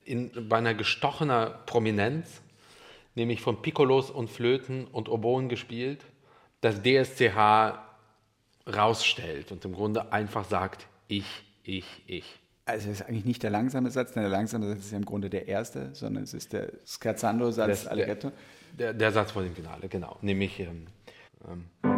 in, 0.04 0.50
bei 0.50 0.58
einer 0.58 0.74
gestochener 0.74 1.48
Prominenz, 1.66 2.42
nämlich 3.16 3.42
von 3.42 3.62
Piccolos 3.62 4.12
und 4.12 4.30
Flöten 4.30 4.86
und 4.86 5.10
Oboen 5.10 5.50
gespielt, 5.50 6.06
das 6.62 6.82
DSCH 6.82 7.80
rausstellt 8.68 9.52
und 9.52 9.64
im 9.66 9.74
Grunde 9.74 10.12
einfach 10.12 10.46
sagt, 10.46 10.88
ich, 11.08 11.26
ich, 11.64 11.86
ich. 12.08 12.40
Also 12.66 12.90
es 12.90 13.02
ist 13.02 13.08
eigentlich 13.08 13.26
nicht 13.26 13.44
der 13.44 13.52
langsame 13.52 13.92
Satz, 13.92 14.14
denn 14.14 14.24
der 14.24 14.32
langsame 14.32 14.68
Satz 14.68 14.80
ist 14.80 14.92
ja 14.92 14.98
im 14.98 15.06
Grunde 15.06 15.30
der 15.30 15.48
erste, 15.48 15.94
sondern 15.94 16.24
es 16.24 16.34
ist 16.34 16.52
der 16.54 16.72
Scherzando-Satz 16.86 17.86
Allegretto. 17.86 18.32
Der, 18.74 18.94
der, 18.94 19.12
Satz 19.12 19.32
vor 19.32 19.44
dem 19.44 19.56
Finale, 19.56 19.88
genau. 19.88 20.18
Nämlich 20.22 20.60
ähm, 20.60 20.88
ähm 21.48 21.95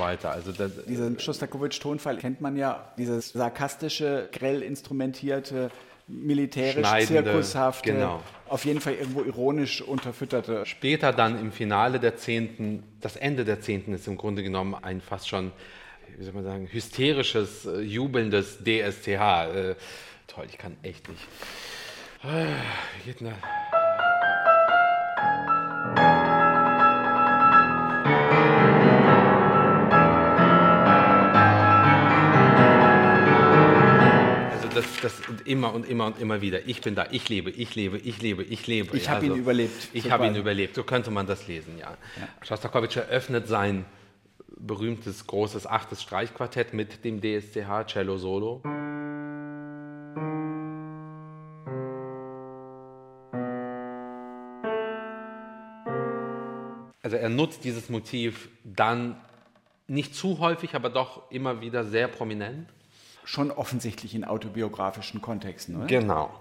weiter. 0.00 0.32
Also 0.32 0.52
das, 0.52 0.84
Diesen 0.86 1.18
Schostakowitsch-Tonfall 1.18 2.16
kennt 2.16 2.40
man 2.40 2.56
ja, 2.56 2.92
dieses 2.98 3.30
sarkastische, 3.30 4.28
grell 4.32 4.62
instrumentierte, 4.62 5.70
militärisch, 6.08 7.06
zirkushafte, 7.06 7.92
genau. 7.92 8.22
auf 8.48 8.64
jeden 8.64 8.80
Fall 8.80 8.94
irgendwo 8.94 9.22
ironisch 9.22 9.80
unterfütterte. 9.82 10.66
Später 10.66 11.12
dann 11.12 11.38
im 11.38 11.52
Finale 11.52 12.00
der 12.00 12.16
Zehnten, 12.16 12.82
das 13.00 13.16
Ende 13.16 13.44
der 13.44 13.60
Zehnten 13.60 13.94
ist 13.94 14.06
im 14.08 14.16
Grunde 14.16 14.42
genommen 14.42 14.74
ein 14.74 15.00
fast 15.00 15.28
schon, 15.28 15.52
wie 16.18 16.24
soll 16.24 16.34
man 16.34 16.44
sagen, 16.44 16.68
hysterisches, 16.70 17.66
äh, 17.66 17.80
jubelndes 17.80 18.58
DSTH. 18.64 19.54
Äh, 19.54 19.74
toll, 20.26 20.46
ich 20.48 20.58
kann 20.58 20.76
echt 20.82 21.08
nicht. 21.08 21.22
Äh, 22.24 22.46
geht 23.06 23.20
nach. 23.20 23.69
Immer 35.50 35.74
und 35.74 35.88
immer 35.88 36.06
und 36.06 36.20
immer 36.20 36.40
wieder. 36.40 36.66
Ich 36.68 36.80
bin 36.80 36.94
da, 36.94 37.06
ich 37.10 37.28
lebe, 37.28 37.50
ich 37.50 37.74
lebe, 37.74 37.98
ich 37.98 38.22
lebe, 38.22 38.44
ich 38.44 38.66
lebe. 38.66 38.96
Ich 38.96 39.08
habe 39.08 39.22
also, 39.22 39.34
ihn 39.34 39.40
überlebt. 39.40 39.88
Ich 39.92 40.10
habe 40.10 40.26
ihn 40.26 40.36
überlebt. 40.36 40.76
So 40.76 40.84
könnte 40.84 41.10
man 41.10 41.26
das 41.26 41.48
lesen, 41.48 41.76
ja. 41.76 41.90
ja. 41.90 42.28
Schostakowitsch 42.42 42.96
eröffnet 42.96 43.48
sein 43.48 43.84
berühmtes 44.56 45.26
großes 45.26 45.66
achtes 45.66 46.02
Streichquartett 46.02 46.72
mit 46.72 47.04
dem 47.04 47.20
DSCH 47.20 47.86
Cello 47.86 48.16
Solo. 48.18 48.62
Also 57.02 57.16
er 57.16 57.28
nutzt 57.28 57.64
dieses 57.64 57.88
Motiv 57.88 58.50
dann 58.62 59.16
nicht 59.88 60.14
zu 60.14 60.38
häufig, 60.38 60.76
aber 60.76 60.90
doch 60.90 61.28
immer 61.32 61.60
wieder 61.60 61.82
sehr 61.82 62.06
prominent 62.06 62.68
schon 63.24 63.50
offensichtlich 63.50 64.14
in 64.14 64.24
autobiografischen 64.24 65.20
Kontexten, 65.20 65.76
oder? 65.76 65.86
Genau. 65.86 66.34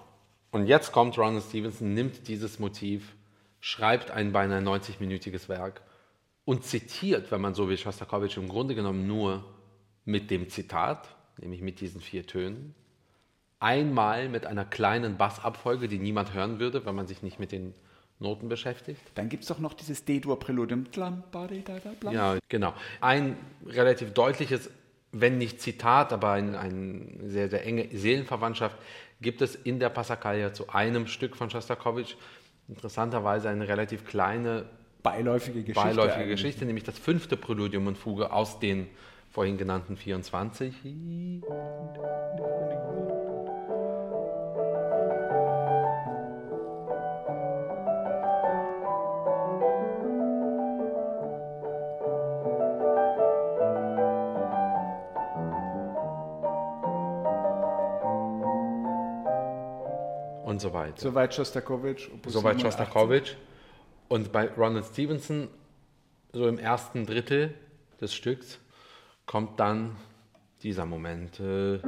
Und 0.52 0.66
jetzt 0.66 0.92
kommt 0.92 1.18
Ronald 1.18 1.44
Stevenson, 1.44 1.94
nimmt 1.94 2.28
dieses 2.28 2.60
Motiv, 2.60 3.16
schreibt 3.60 4.12
ein 4.12 4.32
beinahe 4.32 4.62
90-minütiges 4.62 5.50
Werk 5.50 5.82
und 6.46 6.64
zitiert, 6.64 7.32
wenn 7.32 7.42
man 7.42 7.54
so 7.54 7.70
wie 7.70 7.78
Schostakowitsch, 7.78 8.38
im 8.38 8.50
Grunde 8.50 8.74
genommen 8.74 9.06
nur 9.06 9.46
mit 10.06 10.32
dem 10.32 10.50
Zitat, 10.50 11.16
nämlich 11.38 11.62
mit 11.62 11.80
diesen 11.82 12.02
vier 12.02 12.26
Tönen. 12.26 12.74
Einmal 13.60 14.30
mit 14.30 14.46
einer 14.46 14.66
kleinen 14.66 15.18
Bassabfolge, 15.18 15.88
die 15.88 16.00
niemand 16.00 16.34
hören 16.34 16.60
würde, 16.60 16.86
wenn 16.86 16.96
man 16.96 17.08
sich 17.08 17.22
nicht 17.22 17.40
mit 17.40 17.52
den 17.52 17.74
Noten 18.20 18.50
beschäftigt. 18.50 19.02
Dann 19.16 19.30
gibt 19.30 19.44
es 19.44 19.50
doch 19.50 19.60
noch 19.60 19.74
dieses 19.74 20.06
D-Dur-Präludium. 20.06 20.88
Ja, 22.12 22.38
genau. 22.48 22.74
Ein 23.00 23.38
relativ 23.66 24.14
deutliches, 24.14 24.70
wenn 25.12 25.38
nicht 25.38 25.62
Zitat, 25.62 26.14
aber 26.14 26.32
eine 26.32 26.60
ein 26.60 27.20
sehr, 27.26 27.50
sehr 27.50 27.66
enge 27.66 27.88
Seelenverwandtschaft 27.92 28.78
gibt 29.22 29.42
es 29.42 29.56
in 29.56 29.80
der 29.80 29.90
Passacaglia 29.90 30.54
zu 30.54 30.70
einem 30.70 31.08
Stück 31.08 31.36
von 31.36 31.50
Shostakovich. 31.50 32.16
Interessanterweise 32.68 33.50
eine 33.50 33.68
relativ 33.68 34.06
kleine 34.06 34.66
beiläufige 35.02 35.64
Geschichte, 35.64 35.82
beiläufige 35.82 36.28
Geschichte 36.28 36.66
nämlich 36.66 36.84
das 36.84 36.98
fünfte 36.98 37.36
Präludium 37.36 37.88
und 37.88 37.98
Fuge 37.98 38.32
aus 38.32 38.60
den 38.60 38.88
vorhin 39.32 39.58
genannten 39.58 39.98
24. 39.98 40.74
und 60.50 60.60
so 60.60 60.74
weiter. 60.74 61.00
Soweit 61.00 61.34
Shostakovich. 61.34 62.10
Soweit 62.26 62.60
Shostakovich. 62.60 63.38
Und 64.08 64.32
bei 64.32 64.50
Ronald 64.58 64.86
Stevenson, 64.86 65.48
so 66.34 66.48
im 66.48 66.58
ersten 66.58 67.06
Drittel 67.06 67.54
des 68.02 68.16
Stücks, 68.16 68.60
kommt 69.28 69.60
dann 69.60 69.96
dieser 70.64 70.86
Moment. 70.86 71.40
Äh, 71.40 71.80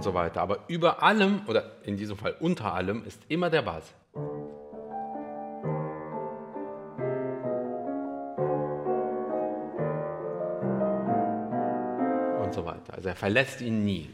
und 0.00 0.04
so 0.04 0.14
weiter. 0.14 0.40
Aber 0.40 0.60
über 0.68 1.02
allem, 1.02 1.42
oder 1.46 1.72
in 1.84 1.98
diesem 1.98 2.16
Fall 2.16 2.34
unter 2.40 2.72
allem, 2.72 3.04
ist 3.04 3.20
immer 3.28 3.50
der 3.50 3.60
Bass. 3.60 3.84
Und 12.42 12.54
so 12.54 12.64
weiter. 12.64 12.94
Also 12.94 13.10
er 13.10 13.14
verlässt 13.14 13.60
ihn 13.60 13.84
nie. 13.84 14.08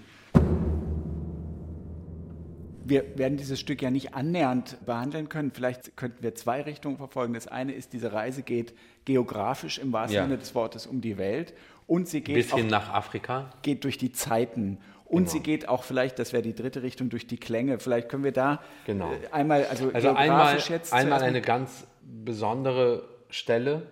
Wir 2.84 3.16
werden 3.16 3.36
dieses 3.36 3.60
Stück 3.60 3.80
ja 3.80 3.90
nicht 3.90 4.14
annähernd 4.14 4.84
behandeln 4.86 5.28
können. 5.28 5.52
Vielleicht 5.52 5.96
könnten 5.96 6.20
wir 6.20 6.34
zwei 6.34 6.62
Richtungen 6.62 6.96
verfolgen. 6.96 7.34
Das 7.34 7.46
eine 7.46 7.72
ist, 7.72 7.92
diese 7.92 8.12
Reise 8.12 8.42
geht 8.42 8.74
geografisch 9.04 9.78
im 9.78 9.92
wahrsten 9.92 10.16
ja. 10.16 10.24
Sinne 10.24 10.38
des 10.38 10.52
Wortes 10.56 10.86
um 10.86 11.00
die 11.00 11.16
Welt. 11.16 11.54
Und 11.86 12.08
sie 12.08 12.22
geht 12.22 12.34
bis 12.34 12.52
hin 12.52 12.66
nach 12.66 12.92
Afrika. 12.92 13.50
Geht 13.62 13.84
durch 13.84 13.98
die 13.98 14.10
Zeiten. 14.10 14.78
Und 15.06 15.24
genau. 15.24 15.30
sie 15.30 15.40
geht 15.40 15.68
auch 15.68 15.84
vielleicht, 15.84 16.18
das 16.18 16.32
wäre 16.32 16.42
die 16.42 16.54
dritte 16.54 16.82
Richtung, 16.82 17.08
durch 17.08 17.26
die 17.26 17.36
Klänge. 17.36 17.78
Vielleicht 17.78 18.08
können 18.08 18.24
wir 18.24 18.32
da 18.32 18.60
genau. 18.86 19.12
Äh, 19.12 19.28
einmal, 19.30 19.64
also, 19.66 19.90
also 19.92 20.10
einmal, 20.10 20.58
jetzt 20.58 20.92
einmal 20.92 21.22
eine 21.22 21.40
ganz 21.40 21.86
besondere 22.02 23.08
Stelle, 23.30 23.82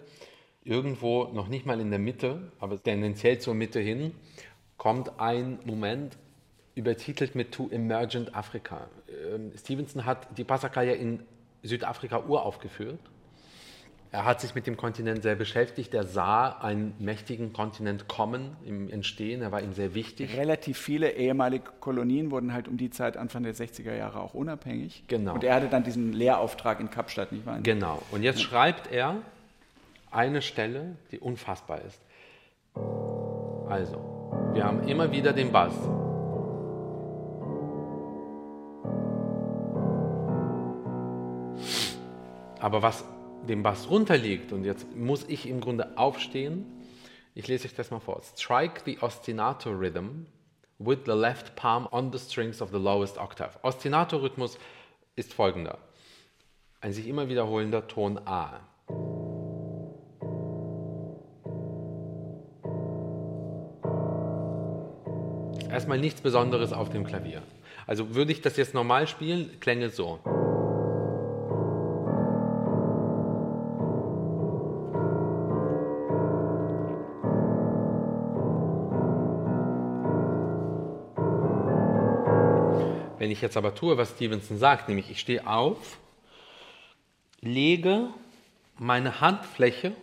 irgendwo 0.64 1.24
noch 1.24 1.48
nicht 1.48 1.66
mal 1.66 1.80
in 1.80 1.90
der 1.90 1.98
Mitte, 1.98 2.50
aber 2.58 2.82
tendenziell 2.82 3.38
zur 3.38 3.54
Mitte 3.54 3.80
hin, 3.80 4.12
kommt 4.76 5.20
ein 5.20 5.58
Moment, 5.64 6.16
übertitelt 6.74 7.36
mit 7.36 7.52
To 7.52 7.68
Emergent 7.70 8.34
Africa. 8.34 8.88
Ähm, 9.32 9.52
Stevenson 9.56 10.04
hat 10.04 10.36
die 10.36 10.44
Passacaglia 10.44 10.94
in 10.94 11.22
Südafrika 11.62 12.24
uraufgeführt 12.26 12.98
er 14.14 14.24
hat 14.24 14.40
sich 14.40 14.54
mit 14.54 14.68
dem 14.68 14.76
Kontinent 14.76 15.24
sehr 15.24 15.34
beschäftigt. 15.34 15.92
Er 15.92 16.04
sah 16.04 16.46
einen 16.60 16.94
mächtigen 17.00 17.52
Kontinent 17.52 18.06
kommen 18.06 18.56
im 18.64 18.88
Entstehen. 18.88 19.42
Er 19.42 19.50
war 19.50 19.60
ihm 19.60 19.72
sehr 19.72 19.92
wichtig. 19.96 20.36
Relativ 20.36 20.78
viele 20.78 21.10
ehemalige 21.10 21.64
Kolonien 21.80 22.30
wurden 22.30 22.52
halt 22.52 22.68
um 22.68 22.76
die 22.76 22.90
Zeit 22.90 23.16
Anfang 23.16 23.42
der 23.42 23.56
60er 23.56 23.92
Jahre 23.92 24.20
auch 24.20 24.32
unabhängig. 24.32 25.02
Genau. 25.08 25.34
Und 25.34 25.42
er 25.42 25.56
hatte 25.56 25.66
dann 25.66 25.82
diesen 25.82 26.12
Lehrauftrag 26.12 26.78
in 26.78 26.90
Kapstadt, 26.90 27.32
nicht 27.32 27.44
wahr? 27.44 27.58
Genau. 27.64 28.00
Und 28.12 28.22
jetzt 28.22 28.38
ja. 28.38 28.46
schreibt 28.46 28.92
er 28.92 29.16
eine 30.12 30.42
Stelle, 30.42 30.94
die 31.10 31.18
unfassbar 31.18 31.80
ist. 31.80 32.00
Also, 33.68 34.30
wir 34.52 34.62
haben 34.62 34.86
immer 34.86 35.10
wieder 35.10 35.32
den 35.32 35.50
Bass. 35.50 35.74
Aber 42.60 42.80
was 42.80 43.04
den 43.48 43.62
Bass 43.62 43.90
runterlegt 43.90 44.52
und 44.52 44.64
jetzt 44.64 44.96
muss 44.96 45.24
ich 45.28 45.48
im 45.48 45.60
Grunde 45.60 45.96
aufstehen. 45.96 46.64
Ich 47.34 47.48
lese 47.48 47.66
euch 47.66 47.74
das 47.74 47.90
mal 47.90 48.00
vor. 48.00 48.22
Strike 48.22 48.82
the 48.84 48.98
ostinato 49.00 49.70
rhythm 49.70 50.26
with 50.78 50.98
the 51.06 51.12
left 51.12 51.56
palm 51.56 51.88
on 51.90 52.12
the 52.12 52.18
strings 52.18 52.60
of 52.60 52.70
the 52.70 52.78
lowest 52.78 53.18
octave. 53.18 53.50
Ostinato-Rhythmus 53.62 54.58
ist 55.16 55.32
folgender. 55.32 55.78
Ein 56.80 56.92
sich 56.92 57.08
immer 57.08 57.28
wiederholender 57.28 57.86
Ton 57.86 58.18
A. 58.26 58.60
Erstmal 65.70 65.98
nichts 65.98 66.20
Besonderes 66.20 66.72
auf 66.72 66.90
dem 66.90 67.04
Klavier. 67.04 67.42
Also 67.86 68.14
würde 68.14 68.32
ich 68.32 68.42
das 68.42 68.56
jetzt 68.56 68.74
normal 68.74 69.08
spielen, 69.08 69.58
klänge 69.60 69.90
so. 69.90 70.20
Wenn 83.24 83.30
ich 83.30 83.40
jetzt 83.40 83.56
aber 83.56 83.74
tue, 83.74 83.96
was 83.96 84.10
Stevenson 84.10 84.58
sagt, 84.58 84.86
nämlich 84.86 85.10
ich 85.10 85.18
stehe 85.18 85.46
auf, 85.46 85.96
lege 87.40 88.10
meine 88.76 89.22
Handfläche 89.22 89.96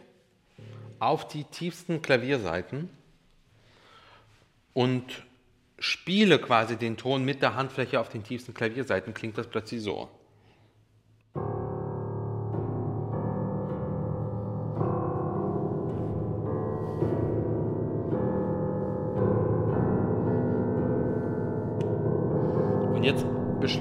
auf 0.98 1.28
die 1.28 1.44
tiefsten 1.44 2.02
Klavierseiten 2.02 2.90
und 4.74 5.24
spiele 5.78 6.40
quasi 6.40 6.78
den 6.78 6.98
Ton 6.98 7.24
mit 7.24 7.44
der 7.44 7.54
Handfläche 7.54 8.00
auf 8.00 8.10
den 8.10 8.24
tiefsten 8.24 8.56
Klavierseiten, 8.56 9.14
klingt 9.14 9.38
das 9.38 9.46
plötzlich 9.46 9.84
so. 9.84 10.10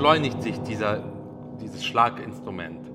Beschleunigt 0.00 0.42
sich 0.42 0.58
dieser, 0.62 1.02
dieses 1.60 1.84
Schlaginstrument. 1.84 2.89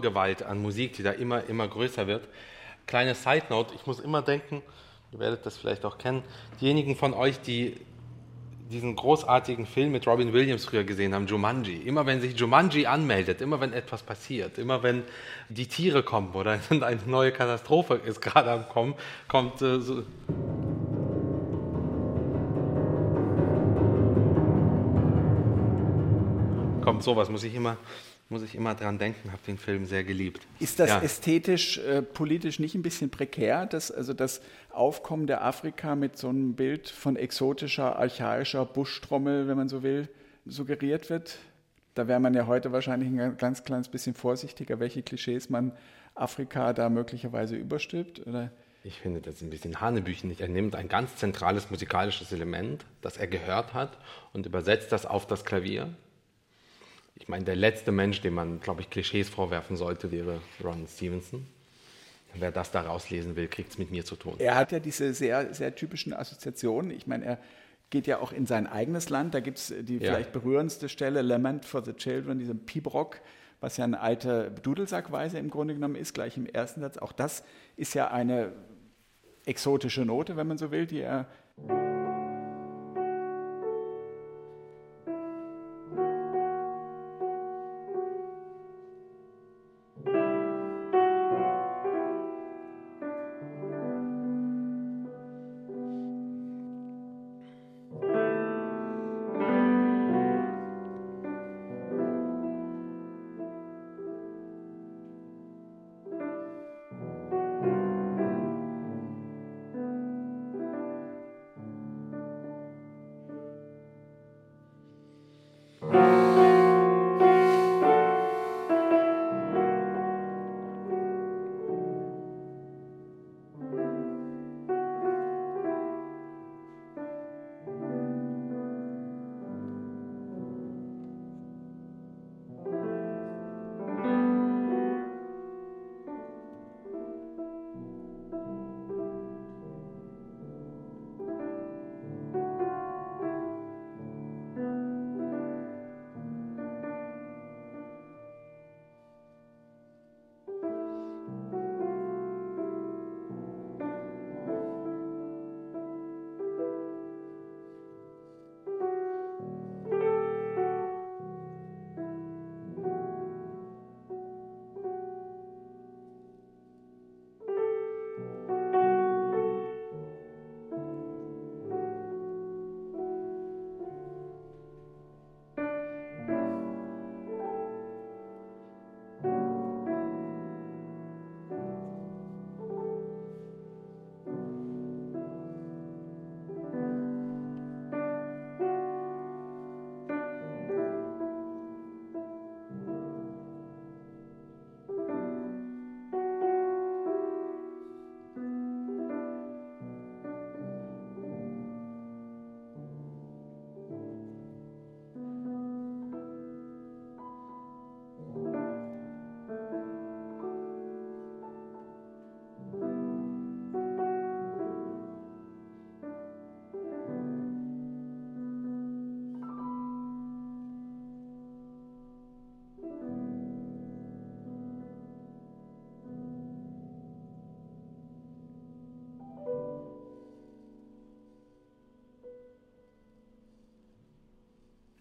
Urgewalt 0.00 0.42
an 0.42 0.62
Musik, 0.62 0.94
die 0.94 1.02
da 1.02 1.10
immer, 1.10 1.44
immer 1.44 1.68
größer 1.68 2.06
wird. 2.06 2.26
Kleine 2.86 3.14
Side 3.14 3.44
Note, 3.50 3.74
ich 3.74 3.86
muss 3.86 4.00
immer 4.00 4.22
denken, 4.22 4.62
ihr 5.12 5.18
werdet 5.18 5.44
das 5.44 5.58
vielleicht 5.58 5.84
auch 5.84 5.98
kennen, 5.98 6.22
diejenigen 6.60 6.96
von 6.96 7.12
euch, 7.12 7.40
die 7.40 7.76
diesen 8.70 8.96
großartigen 8.96 9.66
Film 9.66 9.92
mit 9.92 10.06
Robin 10.06 10.32
Williams 10.32 10.64
früher 10.64 10.84
gesehen 10.84 11.12
haben, 11.12 11.26
Jumanji. 11.26 11.76
Immer 11.76 12.06
wenn 12.06 12.20
sich 12.20 12.38
Jumanji 12.38 12.86
anmeldet, 12.86 13.40
immer 13.42 13.60
wenn 13.60 13.72
etwas 13.72 14.02
passiert, 14.02 14.58
immer 14.58 14.82
wenn 14.82 15.02
die 15.48 15.66
Tiere 15.66 16.02
kommen 16.02 16.32
oder 16.32 16.58
eine 16.70 17.00
neue 17.06 17.32
Katastrophe 17.32 17.94
ist 17.96 18.22
gerade 18.22 18.50
am 18.50 18.68
Kommen, 18.68 18.94
kommt 19.28 19.60
äh, 19.60 19.80
so. 19.80 20.04
Kommt 26.82 27.02
sowas, 27.02 27.28
muss 27.28 27.44
ich 27.44 27.54
immer 27.54 27.76
muss 28.30 28.42
ich 28.42 28.54
immer 28.54 28.76
dran 28.76 28.98
denken, 28.98 29.32
habe 29.32 29.42
den 29.44 29.58
Film 29.58 29.84
sehr 29.86 30.04
geliebt. 30.04 30.46
Ist 30.60 30.78
das 30.78 30.90
ja. 30.90 31.02
ästhetisch, 31.02 31.78
äh, 31.78 32.00
politisch 32.00 32.60
nicht 32.60 32.76
ein 32.76 32.82
bisschen 32.82 33.10
prekär, 33.10 33.66
dass 33.66 33.90
also 33.90 34.14
das 34.14 34.40
Aufkommen 34.70 35.26
der 35.26 35.44
Afrika 35.44 35.96
mit 35.96 36.16
so 36.16 36.28
einem 36.28 36.54
Bild 36.54 36.88
von 36.88 37.16
exotischer, 37.16 37.98
archaischer 37.98 38.64
Buschtrommel, 38.64 39.48
wenn 39.48 39.56
man 39.56 39.68
so 39.68 39.82
will, 39.82 40.08
suggeriert 40.46 41.10
wird? 41.10 41.38
Da 41.94 42.06
wäre 42.06 42.20
man 42.20 42.32
ja 42.34 42.46
heute 42.46 42.70
wahrscheinlich 42.70 43.08
ein 43.08 43.36
ganz 43.36 43.64
kleines 43.64 43.88
bisschen 43.88 44.14
vorsichtiger, 44.14 44.78
welche 44.78 45.02
Klischees 45.02 45.50
man 45.50 45.72
Afrika 46.14 46.72
da 46.72 46.88
möglicherweise 46.88 47.56
überstülpt, 47.56 48.24
oder? 48.26 48.52
Ich 48.84 49.00
finde 49.00 49.20
das 49.20 49.42
ein 49.42 49.50
bisschen 49.50 49.80
Hanebüchen. 49.80 50.34
Er 50.38 50.48
nimmt 50.48 50.76
ein 50.76 50.88
ganz 50.88 51.16
zentrales 51.16 51.68
musikalisches 51.70 52.32
Element, 52.32 52.86
das 53.02 53.16
er 53.16 53.26
gehört 53.26 53.74
hat, 53.74 53.98
und 54.32 54.46
übersetzt 54.46 54.92
das 54.92 55.04
auf 55.04 55.26
das 55.26 55.44
Klavier 55.44 55.94
ich 57.20 57.28
meine, 57.28 57.44
der 57.44 57.54
letzte 57.54 57.92
Mensch, 57.92 58.22
dem 58.22 58.34
man, 58.34 58.60
glaube 58.60 58.80
ich, 58.80 58.90
Klischees 58.90 59.28
vorwerfen 59.28 59.76
sollte, 59.76 60.10
wäre 60.10 60.40
Ron 60.64 60.86
Stevenson. 60.88 61.46
Wer 62.34 62.50
das 62.50 62.70
da 62.70 62.80
rauslesen 62.80 63.36
will, 63.36 63.48
kriegt 63.48 63.70
es 63.70 63.78
mit 63.78 63.90
mir 63.90 64.04
zu 64.04 64.16
tun. 64.16 64.34
Er 64.38 64.54
hat 64.54 64.72
ja 64.72 64.78
diese 64.78 65.12
sehr, 65.12 65.52
sehr 65.52 65.74
typischen 65.74 66.12
Assoziationen. 66.12 66.92
Ich 66.92 67.06
meine, 67.06 67.24
er 67.24 67.38
geht 67.90 68.06
ja 68.06 68.18
auch 68.18 68.32
in 68.32 68.46
sein 68.46 68.66
eigenes 68.66 69.10
Land. 69.10 69.34
Da 69.34 69.40
gibt 69.40 69.58
es 69.58 69.74
die 69.80 69.98
ja. 69.98 70.12
vielleicht 70.12 70.32
berührendste 70.32 70.88
Stelle, 70.88 71.22
Lament 71.22 71.64
for 71.64 71.84
the 71.84 71.92
Children, 71.92 72.38
diesem 72.38 72.60
Pibrock, 72.60 73.20
was 73.60 73.76
ja 73.76 73.84
eine 73.84 74.00
alte 74.00 74.52
Dudelsackweise 74.62 75.38
im 75.38 75.50
Grunde 75.50 75.74
genommen 75.74 75.96
ist, 75.96 76.14
gleich 76.14 76.36
im 76.36 76.46
ersten 76.46 76.80
Satz. 76.80 76.98
Auch 76.98 77.12
das 77.12 77.44
ist 77.76 77.94
ja 77.94 78.10
eine 78.10 78.52
exotische 79.44 80.04
Note, 80.04 80.36
wenn 80.36 80.46
man 80.46 80.56
so 80.56 80.70
will, 80.70 80.86
die 80.86 81.00
er 81.00 81.26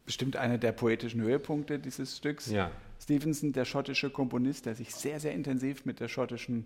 bestimmt 0.10 0.38
einer 0.38 0.58
der 0.58 0.72
poetischen 0.72 1.22
Höhepunkte 1.22 1.78
dieses 1.78 2.17
Stücks. 2.17 2.50
Ja. 2.50 2.72
Stevenson, 3.00 3.54
der 3.54 3.63
schottische 3.63 4.10
Komponist, 4.10 4.65
der 4.65 4.74
sich 4.74 4.95
sehr, 4.95 5.19
sehr 5.19 5.34
intensiv 5.34 5.86
mit 5.86 6.00
der 6.00 6.08
schottischen 6.08 6.65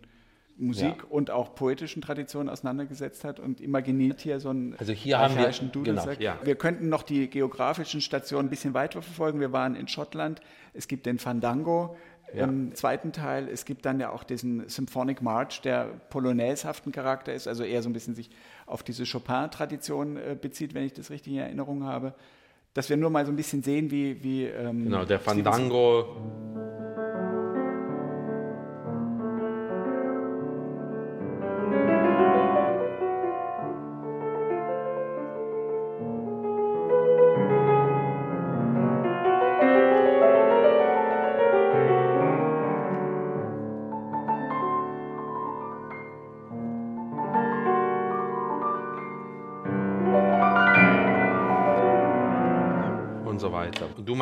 Musik 0.56 1.00
ja. 1.00 1.04
und 1.10 1.30
auch 1.30 1.54
poetischen 1.54 2.02
Traditionen 2.02 2.48
auseinandergesetzt 2.48 3.26
hat 3.26 3.42
und 3.42 3.60
imaginiert 3.60 4.22
hier 4.22 4.40
so 4.40 4.52
einen 4.52 4.78
also 4.78 4.94
hier 4.94 5.20
haben 5.20 5.36
wir, 5.36 5.52
Genau, 5.84 6.10
ja. 6.20 6.40
Wir 6.42 6.56
könnten 6.56 6.88
noch 6.88 7.04
die 7.04 7.30
geografischen 7.30 8.00
Stationen 8.00 8.48
ein 8.48 8.50
bisschen 8.50 8.74
weiter 8.74 9.02
verfolgen. 9.02 9.42
Wir 9.42 9.52
waren 9.52 9.76
in 9.76 9.90
Schottland. 9.90 10.40
Es 10.74 10.88
gibt 10.88 11.06
den 11.06 11.20
Fandango 11.20 11.98
ja. 12.34 12.46
im 12.46 12.74
zweiten 12.76 13.12
Teil. 13.12 13.50
Es 13.50 13.66
gibt 13.66 13.86
dann 13.86 14.00
ja 14.00 14.12
auch 14.12 14.24
diesen 14.24 14.70
Symphonic 14.70 15.22
March, 15.22 15.60
der 15.60 15.88
polonaisehaften 16.10 16.94
Charakter 16.94 17.34
ist, 17.34 17.50
also 17.50 17.66
eher 17.66 17.82
so 17.82 17.90
ein 17.90 17.94
bisschen 17.94 18.16
sich 18.16 18.30
auf 18.68 18.84
diese 18.84 19.04
Chopin-Tradition 19.04 20.16
äh, 20.16 20.38
bezieht, 20.42 20.74
wenn 20.74 20.86
ich 20.86 20.94
das 20.94 21.10
richtig 21.10 21.34
in 21.34 21.40
Erinnerung 21.40 21.84
habe 21.84 22.14
dass 22.74 22.90
wir 22.90 22.98
nur 22.98 23.10
mal 23.10 23.26
so 23.26 23.32
ein 23.32 23.36
bisschen 23.36 23.62
sehen, 23.64 23.92
wie. 23.92 24.24
wie 24.24 24.46
ähm, 24.46 24.86
genau, 24.86 25.06
der 25.06 25.20
Fandango. 25.20 26.16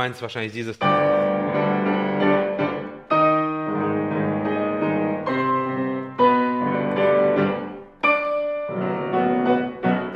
Meinst 0.02 0.22
wahrscheinlich 0.24 0.52
dieses. 0.52 0.80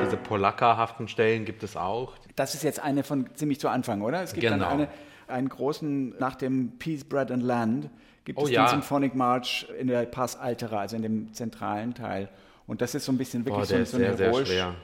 Diese 0.02 0.16
polackerhaften 0.16 1.06
Stellen 1.06 1.44
gibt 1.44 1.62
es 1.62 1.76
auch. 1.76 2.14
Das 2.34 2.56
ist 2.56 2.64
jetzt 2.64 2.80
eine 2.80 3.04
von 3.04 3.32
ziemlich 3.36 3.60
zu 3.60 3.68
Anfang, 3.68 4.02
oder? 4.02 4.22
Es 4.22 4.32
gibt 4.32 4.44
genau. 4.44 4.58
dann 4.58 4.72
eine, 4.72 4.88
einen 5.28 5.48
großen, 5.48 6.18
nach 6.18 6.34
dem 6.34 6.78
Peace, 6.78 7.04
Bread 7.04 7.30
and 7.30 7.44
Land, 7.44 7.88
gibt 8.24 8.40
oh, 8.40 8.46
es 8.46 8.50
ja. 8.50 8.64
den 8.64 8.70
Symphonic 8.70 9.14
March 9.14 9.68
in 9.78 9.86
der 9.86 10.04
Pass 10.06 10.34
Altera, 10.34 10.80
also 10.80 10.96
in 10.96 11.02
dem 11.02 11.32
zentralen 11.32 11.94
Teil. 11.94 12.28
Und 12.66 12.80
das 12.80 12.96
ist 12.96 13.04
so 13.04 13.12
ein 13.12 13.18
bisschen 13.18 13.44
wirklich 13.44 13.68
oh, 13.68 13.68
der 13.68 13.76
so, 13.76 13.82
ist 13.84 13.90
so 13.92 13.98
sehr, 13.98 14.16
sehr 14.16 14.34
schwer. 14.44 14.74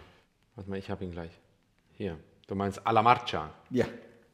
Warte 0.55 0.71
mal, 0.71 0.79
ich 0.79 0.88
habe 0.88 1.03
ihn 1.03 1.11
gleich. 1.11 1.33
Hier. 1.91 2.17
Du 2.47 2.55
meinst 2.55 2.87
Alla 2.87 3.03
Marcia? 3.03 3.51
Ja. 3.71 3.87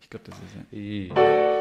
Ich 0.08 0.10
glaube, 0.10 0.24
das 0.30 0.38
ist 0.38 1.57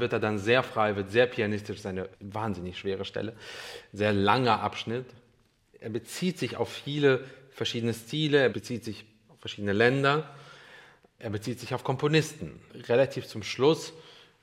wird 0.00 0.12
er 0.12 0.20
dann 0.20 0.38
sehr 0.38 0.62
frei, 0.62 0.96
wird 0.96 1.10
sehr 1.10 1.26
pianistisch, 1.26 1.76
das 1.76 1.84
ist 1.84 1.86
eine 1.86 2.08
wahnsinnig 2.20 2.78
schwere 2.78 3.04
Stelle, 3.04 3.34
sehr 3.92 4.12
langer 4.12 4.60
Abschnitt. 4.60 5.06
Er 5.80 5.90
bezieht 5.90 6.38
sich 6.38 6.56
auf 6.56 6.70
viele 6.70 7.24
verschiedene 7.50 7.94
Stile, 7.94 8.38
er 8.38 8.48
bezieht 8.48 8.84
sich 8.84 9.04
auf 9.28 9.38
verschiedene 9.40 9.72
Länder, 9.72 10.34
er 11.18 11.30
bezieht 11.30 11.60
sich 11.60 11.74
auf 11.74 11.84
Komponisten. 11.84 12.60
Relativ 12.88 13.26
zum 13.26 13.42
Schluss 13.42 13.92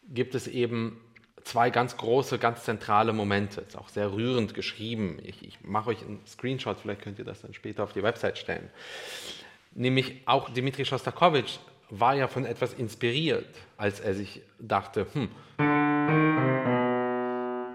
gibt 0.07 0.35
es 0.35 0.47
eben 0.47 0.99
zwei 1.43 1.69
ganz 1.69 1.95
große, 1.95 2.39
ganz 2.39 2.63
zentrale 2.63 3.13
Momente. 3.13 3.61
Ist 3.61 3.77
auch 3.77 3.89
sehr 3.89 4.11
rührend 4.11 4.53
geschrieben. 4.53 5.19
Ich, 5.23 5.45
ich 5.45 5.61
mache 5.61 5.91
euch 5.91 6.01
einen 6.01 6.19
Screenshot, 6.27 6.79
vielleicht 6.81 7.01
könnt 7.01 7.19
ihr 7.19 7.25
das 7.25 7.41
dann 7.41 7.53
später 7.53 7.83
auf 7.83 7.93
die 7.93 8.03
Website 8.03 8.37
stellen. 8.37 8.69
Nämlich 9.73 10.21
auch 10.25 10.49
Dmitri 10.49 10.85
Schostakowitsch 10.85 11.59
war 11.89 12.15
ja 12.15 12.27
von 12.27 12.45
etwas 12.45 12.73
inspiriert, 12.73 13.47
als 13.77 13.99
er 13.99 14.13
sich 14.15 14.41
dachte, 14.59 15.07
hm, 15.13 15.29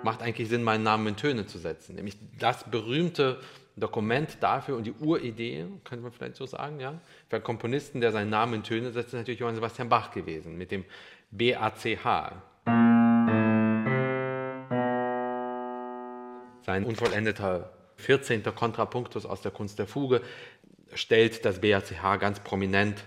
macht 0.03 0.23
eigentlich 0.23 0.49
Sinn, 0.49 0.63
meinen 0.63 0.83
Namen 0.83 1.09
in 1.09 1.17
Töne 1.17 1.47
zu 1.47 1.59
setzen. 1.59 1.95
Nämlich 1.97 2.17
das 2.39 2.71
berühmte 2.71 3.39
Dokument 3.77 4.39
dafür 4.41 4.77
und 4.77 4.85
die 4.85 4.93
Uridee, 4.93 5.67
könnte 5.85 6.03
man 6.03 6.13
vielleicht 6.13 6.37
so 6.37 6.47
sagen, 6.47 6.81
ja, 6.81 7.01
für 7.29 7.37
einen 7.37 7.45
Komponisten, 7.45 8.01
der 8.01 8.13
seinen 8.13 8.31
Namen 8.31 8.55
in 8.55 8.63
Töne 8.63 8.91
setzt, 8.93 9.09
ist 9.09 9.15
natürlich 9.15 9.41
Johann 9.41 9.55
Sebastian 9.55 9.89
Bach 9.89 10.11
gewesen, 10.11 10.57
mit 10.57 10.71
dem 10.71 10.85
BACH. 11.31 12.33
Sein 16.63 16.85
unvollendeter 16.85 17.73
14. 17.97 18.43
Kontrapunktus 18.55 19.27
aus 19.27 19.41
der 19.41 19.51
Kunst 19.51 19.79
der 19.79 19.87
Fuge 19.87 20.21
stellt 20.95 21.45
das 21.45 21.61
BACH 21.61 22.19
ganz 22.19 22.41
prominent 22.41 23.05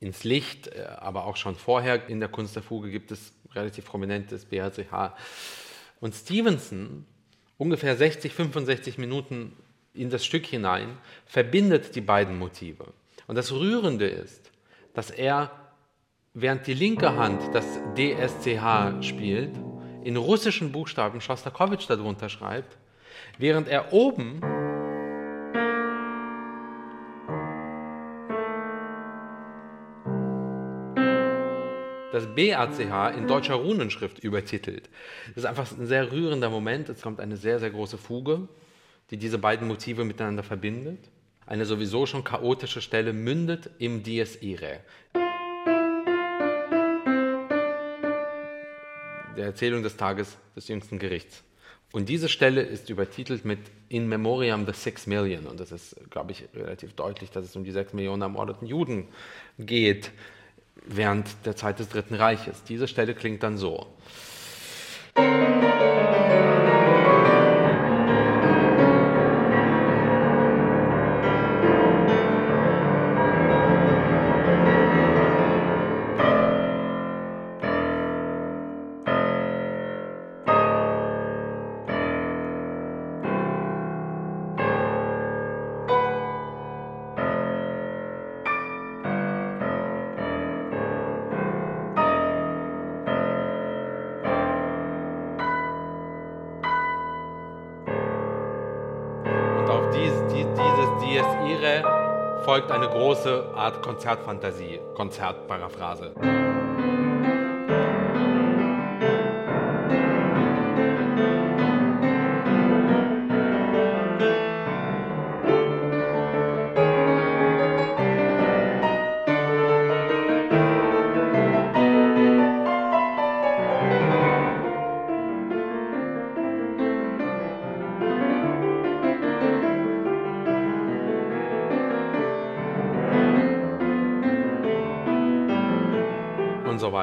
ins 0.00 0.24
Licht, 0.24 0.68
äh, 0.68 0.84
aber 0.98 1.24
auch 1.24 1.36
schon 1.36 1.56
vorher 1.56 2.08
in 2.08 2.20
der 2.20 2.28
Kunst 2.28 2.56
der 2.56 2.62
Fuge 2.62 2.90
gibt 2.90 3.10
es 3.10 3.32
relativ 3.54 3.86
prominentes 3.86 4.44
BHCH. 4.44 5.14
Und 6.00 6.14
Stevenson, 6.14 7.04
ungefähr 7.56 7.96
60, 7.96 8.32
65 8.32 8.98
Minuten 8.98 9.56
in 9.94 10.10
das 10.10 10.24
Stück 10.24 10.46
hinein, 10.46 10.96
verbindet 11.26 11.94
die 11.96 12.00
beiden 12.00 12.38
Motive. 12.38 12.92
Und 13.26 13.36
das 13.36 13.52
Rührende 13.52 14.06
ist, 14.06 14.52
dass 14.94 15.10
er, 15.10 15.50
während 16.34 16.66
die 16.66 16.74
linke 16.74 17.16
Hand 17.16 17.42
das 17.52 17.66
DSCH 17.96 19.04
spielt, 19.04 19.56
in 20.04 20.16
russischen 20.16 20.72
Buchstaben 20.72 21.20
Schostakowitsch 21.20 21.88
darunter 21.88 22.28
schreibt, 22.28 22.78
während 23.38 23.68
er 23.68 23.92
oben 23.92 24.40
BACH 32.38 33.16
in 33.16 33.26
deutscher 33.26 33.54
Runenschrift 33.54 34.20
übertitelt. 34.20 34.88
Das 35.28 35.38
ist 35.38 35.44
einfach 35.44 35.68
ein 35.76 35.88
sehr 35.88 36.12
rührender 36.12 36.50
Moment. 36.50 36.88
Es 36.88 37.02
kommt 37.02 37.18
eine 37.18 37.36
sehr, 37.36 37.58
sehr 37.58 37.70
große 37.70 37.98
Fuge, 37.98 38.46
die 39.10 39.16
diese 39.16 39.38
beiden 39.38 39.66
Motive 39.66 40.04
miteinander 40.04 40.44
verbindet. 40.44 41.00
Eine 41.46 41.64
sowieso 41.64 42.06
schon 42.06 42.22
chaotische 42.22 42.80
Stelle 42.80 43.12
mündet 43.12 43.70
im 43.80 44.04
Dies 44.04 44.40
Irae. 44.40 44.78
Der 49.36 49.46
Erzählung 49.46 49.82
des 49.82 49.96
Tages 49.96 50.36
des 50.54 50.68
jüngsten 50.68 51.00
Gerichts. 51.00 51.42
Und 51.90 52.08
diese 52.08 52.28
Stelle 52.28 52.62
ist 52.62 52.88
übertitelt 52.88 53.44
mit 53.44 53.58
In 53.88 54.08
Memoriam 54.08 54.64
the 54.64 54.72
Six 54.72 55.08
Million. 55.08 55.46
Und 55.46 55.58
das 55.58 55.72
ist, 55.72 55.96
glaube 56.10 56.30
ich, 56.30 56.44
relativ 56.54 56.92
deutlich, 56.92 57.32
dass 57.32 57.44
es 57.44 57.56
um 57.56 57.64
die 57.64 57.72
sechs 57.72 57.92
Millionen 57.94 58.22
ermordeten 58.22 58.68
Juden 58.68 59.08
geht 59.58 60.12
während 60.88 61.28
der 61.44 61.56
Zeit 61.56 61.78
des 61.78 61.88
Dritten 61.88 62.14
Reiches. 62.14 62.64
Diese 62.64 62.88
Stelle 62.88 63.14
klingt 63.14 63.42
dann 63.42 63.56
so. 63.56 63.86
Konzertfantasie, 104.08 104.80
Konzertparaphrase. 104.94 106.37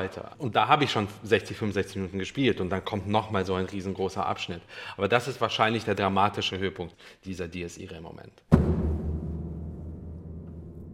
Weiter. 0.05 0.31
Und 0.37 0.55
da 0.55 0.67
habe 0.67 0.83
ich 0.83 0.91
schon 0.91 1.07
60, 1.23 1.57
65 1.57 1.95
Minuten 1.97 2.19
gespielt 2.19 2.61
und 2.61 2.69
dann 2.69 2.83
kommt 2.83 3.07
nochmal 3.07 3.45
so 3.45 3.55
ein 3.55 3.65
riesengroßer 3.65 4.25
Abschnitt. 4.25 4.61
Aber 4.97 5.07
das 5.07 5.27
ist 5.27 5.41
wahrscheinlich 5.41 5.85
der 5.85 5.95
dramatische 5.95 6.57
Höhepunkt 6.57 6.95
dieser 7.25 7.47
Dies 7.47 7.77
Irae-Moment. 7.77 8.43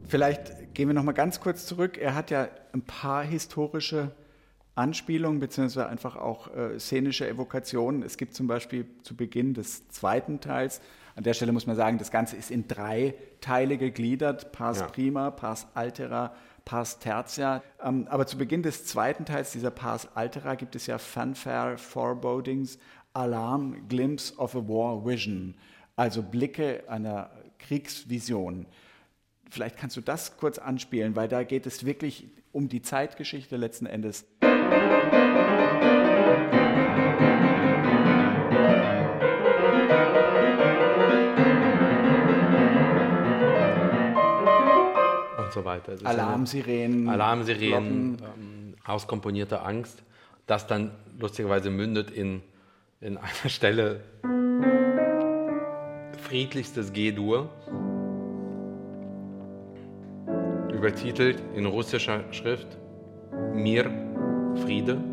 Vielleicht 0.08 0.74
gehen 0.74 0.90
wir 0.90 0.94
nochmal 0.94 1.14
ganz 1.14 1.40
kurz 1.40 1.66
zurück. 1.66 1.98
Er 1.98 2.16
hat 2.16 2.32
ja 2.32 2.50
ein 2.74 2.82
paar 2.82 3.24
historische 3.24 4.12
Anspielungen 4.76 5.40
beziehungsweise 5.40 5.88
einfach 5.88 6.16
auch 6.16 6.54
äh, 6.54 6.80
szenische 6.80 7.28
Evokationen. 7.28 8.04
Es 8.04 8.18
gibt 8.18 8.34
zum 8.34 8.48
Beispiel 8.48 8.86
zu 9.04 9.16
Beginn 9.16 9.54
des 9.54 9.88
zweiten 9.90 10.40
Teils, 10.40 10.82
an 11.16 11.24
der 11.24 11.34
Stelle 11.34 11.52
muss 11.52 11.68
man 11.68 11.76
sagen, 11.76 11.98
das 11.98 12.12
Ganze 12.12 12.36
ist 12.36 12.52
in 12.52 12.68
drei 12.68 13.14
Teile 13.42 13.78
gegliedert, 13.78 14.52
Pars 14.52 14.80
ja. 14.80 14.88
Prima, 14.88 15.32
Pars 15.32 15.68
Altera, 15.74 16.34
Pars 16.66 17.00
Tertia. 17.00 17.64
Ähm, 17.84 18.08
aber 18.10 18.28
zu 18.28 18.38
Beginn 18.38 18.64
des 18.64 18.86
zweiten 18.86 19.26
Teils 19.26 19.52
dieser 19.52 19.72
Pars 19.72 20.08
Altera 20.16 20.56
gibt 20.56 20.76
es 20.76 20.88
ja 20.88 20.98
Fanfare, 20.98 21.78
Forebodings, 21.78 22.78
Alarm, 23.14 23.88
Glimpse 23.88 24.36
of 24.38 24.56
a 24.56 24.60
War 24.60 25.06
Vision, 25.06 25.56
also 25.96 26.24
Blicke 26.24 26.84
einer 26.88 27.30
Kriegsvision. 27.60 28.66
Vielleicht 29.50 29.78
kannst 29.78 29.98
du 29.98 30.02
das 30.02 30.38
kurz 30.38 30.58
anspielen, 30.58 31.16
weil 31.16 31.28
da 31.28 31.44
geht 31.44 31.66
es 31.66 31.86
wirklich 31.86 32.30
um 32.54 32.70
die 32.70 32.82
Zeitgeschichte 32.82 33.58
letzten 33.58 33.86
Endes. 33.86 34.26
Und 45.52 45.64
so 45.64 45.66
weiter. 45.66 45.94
Alarmsirenen. 46.04 47.10
Alarmsirenen, 47.10 48.18
ähm, 48.22 48.76
auskomponierte 48.86 49.62
Angst, 49.62 50.04
das 50.48 50.68
dann 50.68 50.92
lustigerweise 51.20 51.70
mündet 51.70 52.10
in, 52.12 52.42
in 53.02 53.18
einer 53.18 53.50
Stelle 53.50 54.02
friedlichstes 56.22 56.94
G-Dur, 56.94 57.50
übertitelt 60.74 61.42
in 61.56 61.66
russischer 61.66 62.24
Schrift 62.32 62.78
Mir, 63.54 63.92
Friede. 64.64 65.11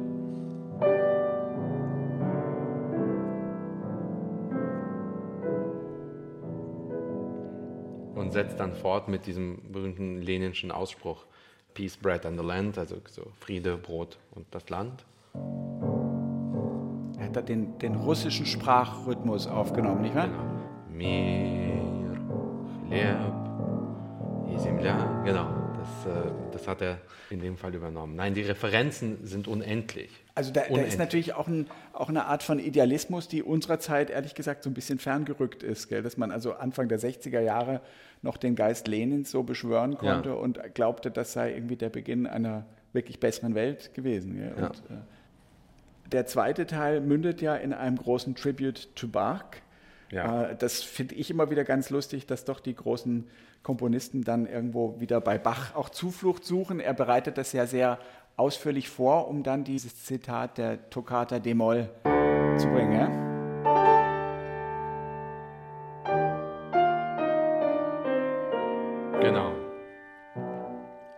und 8.27 8.31
setzt 8.31 8.59
dann 8.59 8.73
fort 8.73 9.07
mit 9.07 9.25
diesem 9.25 9.71
berühmten 9.71 10.21
leninschen 10.21 10.71
Ausspruch 10.71 11.25
Peace, 11.73 11.97
Bread 11.97 12.25
and 12.25 12.39
the 12.39 12.45
Land, 12.45 12.77
also 12.77 12.97
so 13.09 13.23
Friede, 13.39 13.77
Brot 13.77 14.17
und 14.31 14.45
das 14.51 14.69
Land. 14.69 15.05
Er 17.17 17.25
hat 17.25 17.35
da 17.35 17.41
den, 17.41 17.77
den 17.79 17.95
russischen 17.95 18.45
Sprachrhythmus 18.45 19.47
aufgenommen, 19.47 20.01
nicht 20.01 20.15
wahr? 20.15 20.27
Genau. 20.27 20.43
Mir, 22.89 23.13
Philipp, 24.47 24.59
Земля, 24.59 25.21
genau. 25.25 25.47
Das, 25.77 26.05
äh, 26.05 26.31
das 26.58 26.68
hat 26.68 26.82
er 26.82 26.98
in 27.30 27.40
dem 27.40 27.56
Fall 27.56 27.74
übernommen. 27.74 28.16
Nein, 28.16 28.34
die 28.34 28.42
Referenzen 28.42 29.26
sind 29.26 29.48
unendlich. 29.48 30.10
Also 30.34 30.52
da, 30.52 30.62
da 30.68 30.80
ist 30.82 30.98
natürlich 30.98 31.34
auch, 31.34 31.48
ein, 31.48 31.66
auch, 31.92 32.08
eine 32.08 32.26
Art 32.26 32.42
von 32.42 32.58
Idealismus, 32.58 33.28
die 33.28 33.42
unserer 33.42 33.80
Zeit 33.80 34.10
ehrlich 34.10 34.34
gesagt 34.34 34.62
so 34.62 34.70
ein 34.70 34.74
bisschen 34.74 34.98
ferngerückt 34.98 35.62
ist, 35.62 35.88
gell? 35.88 36.02
dass 36.02 36.16
man 36.16 36.30
also 36.30 36.54
Anfang 36.54 36.88
der 36.88 37.00
60er 37.00 37.40
Jahre 37.40 37.80
noch 38.22 38.36
den 38.36 38.54
Geist 38.54 38.88
Lenins 38.88 39.30
so 39.30 39.42
beschwören 39.42 39.96
konnte 39.96 40.30
ja. 40.30 40.34
und 40.34 40.60
glaubte, 40.74 41.10
das 41.10 41.32
sei 41.32 41.52
irgendwie 41.54 41.76
der 41.76 41.88
Beginn 41.88 42.26
einer 42.26 42.66
wirklich 42.92 43.20
besseren 43.20 43.54
Welt 43.54 43.94
gewesen. 43.94 44.40
Ja. 44.40 44.66
Und, 44.66 44.76
äh, 44.90 46.10
der 46.12 46.26
zweite 46.26 46.66
Teil 46.66 47.00
mündet 47.00 47.42
ja 47.42 47.54
in 47.54 47.72
einem 47.72 47.96
großen 47.96 48.34
Tribute 48.34 48.94
to 48.94 49.08
Bach. 49.08 49.44
Ja. 50.10 50.44
Äh, 50.44 50.56
das 50.56 50.82
finde 50.82 51.14
ich 51.14 51.30
immer 51.30 51.50
wieder 51.50 51.64
ganz 51.64 51.90
lustig, 51.90 52.26
dass 52.26 52.44
doch 52.44 52.60
die 52.60 52.74
großen 52.74 53.28
Komponisten 53.62 54.24
dann 54.24 54.46
irgendwo 54.46 55.00
wieder 55.00 55.20
bei 55.20 55.38
Bach 55.38 55.74
auch 55.74 55.88
Zuflucht 55.90 56.44
suchen. 56.44 56.80
Er 56.80 56.94
bereitet 56.94 57.38
das 57.38 57.52
ja 57.52 57.66
sehr 57.66 57.98
ausführlich 58.36 58.88
vor, 58.88 59.28
um 59.28 59.42
dann 59.42 59.64
dieses 59.64 60.04
Zitat 60.04 60.58
der 60.58 60.90
Toccata 60.90 61.38
d-Moll 61.38 61.88
zu 62.56 62.68
bringen. 62.68 63.28
Genau. 69.20 69.52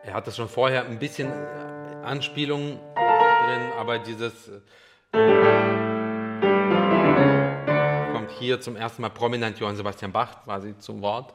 Er 0.03 0.14
hat 0.14 0.26
das 0.26 0.37
schon 0.37 0.48
vorher 0.48 0.87
ein 0.87 0.98
bisschen 0.98 1.31
Anspielung 2.03 2.79
drin, 2.94 3.72
aber 3.79 3.98
dieses 3.98 4.48
äh, 5.12 5.89
hier 8.40 8.61
zum 8.61 8.74
ersten 8.74 9.03
Mal 9.03 9.11
prominent 9.11 9.59
Johann 9.61 9.76
Sebastian 9.76 10.12
Bach 10.12 10.44
quasi 10.44 10.76
zum 10.79 11.03
Wort, 11.03 11.35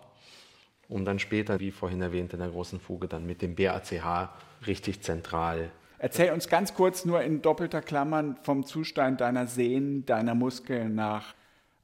um 0.89 1.06
dann 1.06 1.20
später, 1.20 1.60
wie 1.60 1.72
vorhin 1.72 2.02
erwähnt, 2.02 2.34
in 2.34 2.39
der 2.39 2.50
großen 2.50 2.80
Fuge 2.80 3.08
dann 3.08 3.26
mit 3.26 3.41
dem 3.41 3.56
BACH 3.56 4.30
richtig 4.68 5.02
zentral. 5.02 5.72
Erzähl 5.98 6.34
uns 6.34 6.50
ganz 6.50 6.74
kurz 6.74 7.06
nur 7.06 7.22
in 7.22 7.41
doppelter 7.41 7.82
Klammern 7.82 8.38
vom 8.44 8.65
Zustand 8.65 9.22
deiner 9.22 9.48
Sehnen, 9.48 10.06
deiner 10.06 10.36
Muskeln 10.36 10.96
nach 10.96 11.34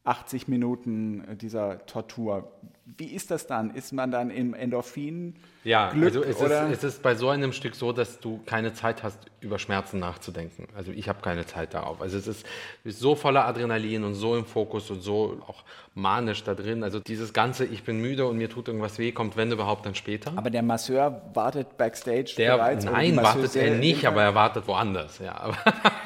80 0.03 0.47
Minuten 0.47 1.37
dieser 1.37 1.85
Tortur. 1.85 2.51
Wie 2.97 3.05
ist 3.05 3.29
das 3.29 3.45
dann? 3.45 3.71
Ist 3.75 3.93
man 3.93 4.09
dann 4.09 4.31
im 4.31 4.55
Endorphin? 4.55 5.35
Ja, 5.63 5.89
also 5.89 6.23
es 6.23 6.41
ist, 6.41 6.51
es 6.51 6.83
ist, 6.83 7.03
bei 7.03 7.13
so 7.13 7.29
einem 7.29 7.53
Stück 7.53 7.75
so, 7.75 7.93
dass 7.93 8.19
du 8.19 8.41
keine 8.47 8.73
Zeit 8.73 9.03
hast, 9.03 9.19
über 9.41 9.59
Schmerzen 9.59 9.99
nachzudenken. 9.99 10.67
Also 10.75 10.91
ich 10.91 11.07
habe 11.07 11.21
keine 11.21 11.45
Zeit 11.45 11.75
darauf. 11.75 12.01
Also 12.01 12.17
es 12.17 12.25
ist, 12.25 12.45
ist 12.83 12.99
so 12.99 13.13
voller 13.13 13.45
Adrenalin 13.45 14.03
und 14.03 14.15
so 14.15 14.35
im 14.35 14.45
Fokus 14.45 14.89
und 14.89 15.01
so 15.01 15.39
auch 15.47 15.63
manisch 15.93 16.43
da 16.43 16.55
drin. 16.55 16.83
Also 16.83 16.99
dieses 16.99 17.31
ganze, 17.31 17.65
ich 17.65 17.83
bin 17.83 18.01
müde 18.01 18.25
und 18.25 18.37
mir 18.37 18.49
tut 18.49 18.67
irgendwas 18.67 18.97
weh, 18.97 19.11
kommt 19.11 19.37
wenn 19.37 19.51
überhaupt 19.51 19.85
dann 19.85 19.93
später. 19.93 20.33
Aber 20.35 20.49
der 20.49 20.63
Masseur 20.63 21.21
wartet 21.35 21.77
backstage 21.77 22.33
der, 22.37 22.55
bereits? 22.57 22.85
Nein, 22.85 23.17
wartet 23.17 23.55
er 23.55 23.77
nicht, 23.77 24.05
aber 24.05 24.23
er 24.23 24.33
wartet 24.33 24.67
woanders. 24.67 25.19
Ja, 25.19 25.51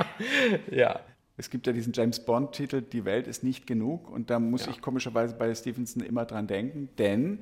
ja. 0.70 1.00
Es 1.38 1.50
gibt 1.50 1.68
ja 1.68 1.74
diesen 1.74 1.94
James 1.94 2.20
Bond-Titel, 2.20 2.82
Die 2.82 3.06
Welt 3.06 3.28
ist 3.28 3.44
nicht 3.44 3.68
genug. 3.68 4.10
Und 4.10 4.30
da 4.30 4.40
muss 4.40 4.66
ja. 4.66 4.72
ich 4.72 4.82
komischerweise 4.82 5.36
bei 5.36 5.54
Stevenson 5.54 6.04
immer 6.04 6.26
dran 6.26 6.48
denken, 6.48 6.90
denn 6.98 7.40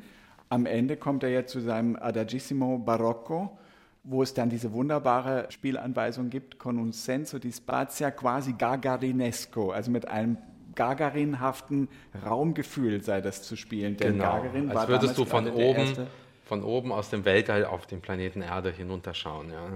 am 0.50 0.66
Ende 0.66 0.98
kommt 0.98 1.24
er 1.24 1.30
ja 1.30 1.46
zu 1.46 1.60
seinem 1.60 1.96
Adagissimo 1.96 2.78
Barocco, 2.78 3.58
wo 4.04 4.22
es 4.22 4.34
dann 4.34 4.50
diese 4.50 4.72
wunderbare 4.74 5.48
Spielanweisung 5.50 6.30
gibt, 6.30 6.60
con 6.60 6.78
un 6.78 6.92
senso 6.92 7.40
di 7.40 7.52
spazia 7.52 8.12
quasi 8.12 8.54
gagarinesco, 8.54 9.72
also 9.72 9.90
mit 9.90 10.08
einem 10.08 10.38
Gagarinhaften 10.76 11.88
Raumgefühl 12.26 13.02
sei 13.02 13.22
das 13.22 13.44
zu 13.44 13.56
spielen. 13.56 13.96
Denn 13.98 14.14
genau. 14.14 14.42
Gagarin 14.42 14.72
Als 14.72 14.88
würdest 14.88 15.18
du 15.18 15.26
von 15.26 15.48
oben, 15.50 15.94
von 16.46 16.64
oben 16.64 16.92
aus 16.92 17.10
dem 17.10 17.26
Weltall 17.26 17.66
auf 17.66 17.86
den 17.86 18.02
Planeten 18.02 18.42
Erde 18.42 18.72
hinunterschauen. 18.72 19.52
Ja. 19.52 19.70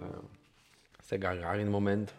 Weiter. 0.00 0.12
Ja. 0.12 0.20
Das 0.96 1.06
ist 1.06 1.10
der 1.10 1.18
Gagarin-Moment. 1.18 2.12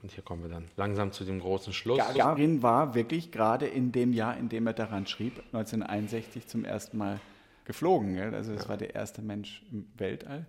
Und 0.00 0.12
hier 0.12 0.22
kommen 0.22 0.42
wir 0.42 0.50
dann 0.50 0.68
langsam 0.76 1.10
zu 1.10 1.24
dem 1.24 1.40
großen 1.40 1.72
Schluss. 1.72 1.98
Gagarin 1.98 2.62
war 2.62 2.94
wirklich 2.94 3.32
gerade 3.32 3.66
in 3.66 3.90
dem 3.90 4.12
Jahr, 4.12 4.36
in 4.36 4.48
dem 4.48 4.66
er 4.68 4.72
daran 4.72 5.06
schrieb, 5.06 5.38
1961 5.52 6.46
zum 6.46 6.64
ersten 6.64 6.98
Mal 6.98 7.18
geflogen. 7.64 8.14
Gell? 8.14 8.32
Also 8.32 8.52
das 8.52 8.64
ja. 8.64 8.68
war 8.68 8.76
der 8.76 8.94
erste 8.94 9.22
Mensch 9.22 9.62
im 9.72 9.88
Weltall. 9.96 10.46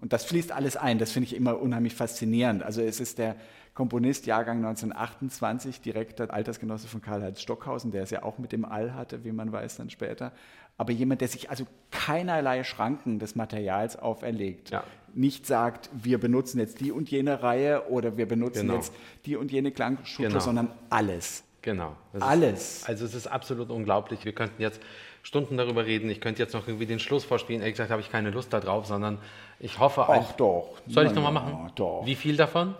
Und 0.00 0.12
das 0.12 0.24
fließt 0.24 0.52
alles 0.52 0.76
ein. 0.76 0.98
Das 0.98 1.10
finde 1.10 1.26
ich 1.26 1.34
immer 1.34 1.60
unheimlich 1.60 1.94
faszinierend. 1.94 2.62
Also 2.62 2.82
es 2.82 3.00
ist 3.00 3.18
der 3.18 3.36
Komponist 3.74 4.26
Jahrgang 4.26 4.58
1928, 4.58 5.80
direkter 5.80 6.32
Altersgenosse 6.32 6.86
von 6.88 7.00
Karl-Heinz 7.00 7.40
Stockhausen, 7.40 7.90
der 7.90 8.02
es 8.02 8.10
ja 8.10 8.22
auch 8.22 8.38
mit 8.38 8.52
dem 8.52 8.64
All 8.64 8.94
hatte, 8.94 9.24
wie 9.24 9.32
man 9.32 9.50
weiß 9.50 9.78
dann 9.78 9.90
später. 9.90 10.32
Aber 10.78 10.92
jemand, 10.92 11.20
der 11.20 11.28
sich 11.28 11.50
also 11.50 11.64
keinerlei 11.90 12.64
Schranken 12.64 13.18
des 13.18 13.34
Materials 13.34 13.96
auferlegt. 13.96 14.70
Ja 14.70 14.84
nicht 15.14 15.46
sagt, 15.46 15.90
wir 15.92 16.18
benutzen 16.18 16.58
jetzt 16.58 16.80
die 16.80 16.92
und 16.92 17.10
jene 17.10 17.42
Reihe 17.42 17.88
oder 17.88 18.16
wir 18.16 18.26
benutzen 18.26 18.62
genau. 18.62 18.74
jetzt 18.74 18.92
die 19.26 19.36
und 19.36 19.52
jene 19.52 19.70
Klangstruktur, 19.72 20.28
genau. 20.28 20.40
sondern 20.40 20.72
alles. 20.90 21.44
Genau. 21.62 21.96
Das 22.12 22.22
alles. 22.22 22.76
Ist, 22.78 22.88
also 22.88 23.04
es 23.04 23.14
ist 23.14 23.26
absolut 23.26 23.70
unglaublich. 23.70 24.24
Wir 24.24 24.32
könnten 24.32 24.60
jetzt 24.60 24.80
Stunden 25.22 25.56
darüber 25.56 25.86
reden. 25.86 26.10
Ich 26.10 26.20
könnte 26.20 26.42
jetzt 26.42 26.54
noch 26.54 26.66
irgendwie 26.66 26.86
den 26.86 26.98
Schluss 26.98 27.24
vorspielen. 27.24 27.62
Ehrlich 27.62 27.74
gesagt 27.74 27.90
habe 27.90 28.00
ich 28.00 28.10
keine 28.10 28.30
Lust 28.30 28.52
darauf, 28.52 28.86
sondern 28.86 29.18
ich 29.60 29.78
hoffe... 29.78 30.04
Ach 30.08 30.32
doch. 30.32 30.80
Soll 30.88 31.06
ich 31.06 31.14
nochmal 31.14 31.32
machen? 31.32 31.70
Doch. 31.76 32.02
Wie 32.04 32.16
viel 32.16 32.36
davon? 32.36 32.74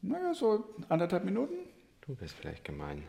Naja, 0.00 0.32
so 0.32 0.64
anderthalb 0.88 1.24
Minuten. 1.24 1.54
Du 2.06 2.14
bist 2.14 2.34
vielleicht 2.34 2.64
gemein. 2.64 3.02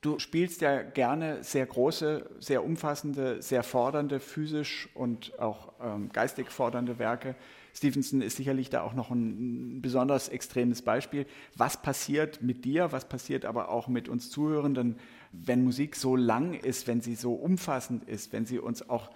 Du 0.00 0.20
spielst 0.20 0.60
ja 0.60 0.82
gerne 0.82 1.42
sehr 1.42 1.66
große, 1.66 2.30
sehr 2.38 2.64
umfassende, 2.64 3.42
sehr 3.42 3.64
fordernde, 3.64 4.20
physisch 4.20 4.88
und 4.94 5.36
auch 5.40 5.72
ähm, 5.82 6.10
geistig 6.12 6.50
fordernde 6.50 7.00
Werke. 7.00 7.34
Stevenson 7.74 8.22
ist 8.22 8.36
sicherlich 8.36 8.70
da 8.70 8.82
auch 8.82 8.94
noch 8.94 9.10
ein, 9.10 9.82
besonders 9.82 10.28
extremes 10.28 10.82
Beispiel. 10.82 11.26
Was 11.56 11.82
passiert 11.82 12.42
mit 12.42 12.64
dir, 12.64 12.92
was 12.92 13.08
passiert 13.08 13.44
aber 13.44 13.70
auch 13.70 13.88
mit 13.88 14.08
uns 14.08 14.30
Zuhörenden, 14.30 14.98
wenn 15.32 15.64
Musik 15.64 15.96
so 15.96 16.14
lang 16.14 16.54
ist, 16.54 16.86
wenn 16.86 17.00
sie 17.00 17.16
so 17.16 17.34
umfassend 17.34 18.04
ist, 18.08 18.32
wenn 18.32 18.46
sie 18.46 18.60
uns 18.60 18.88
auch 18.88 19.10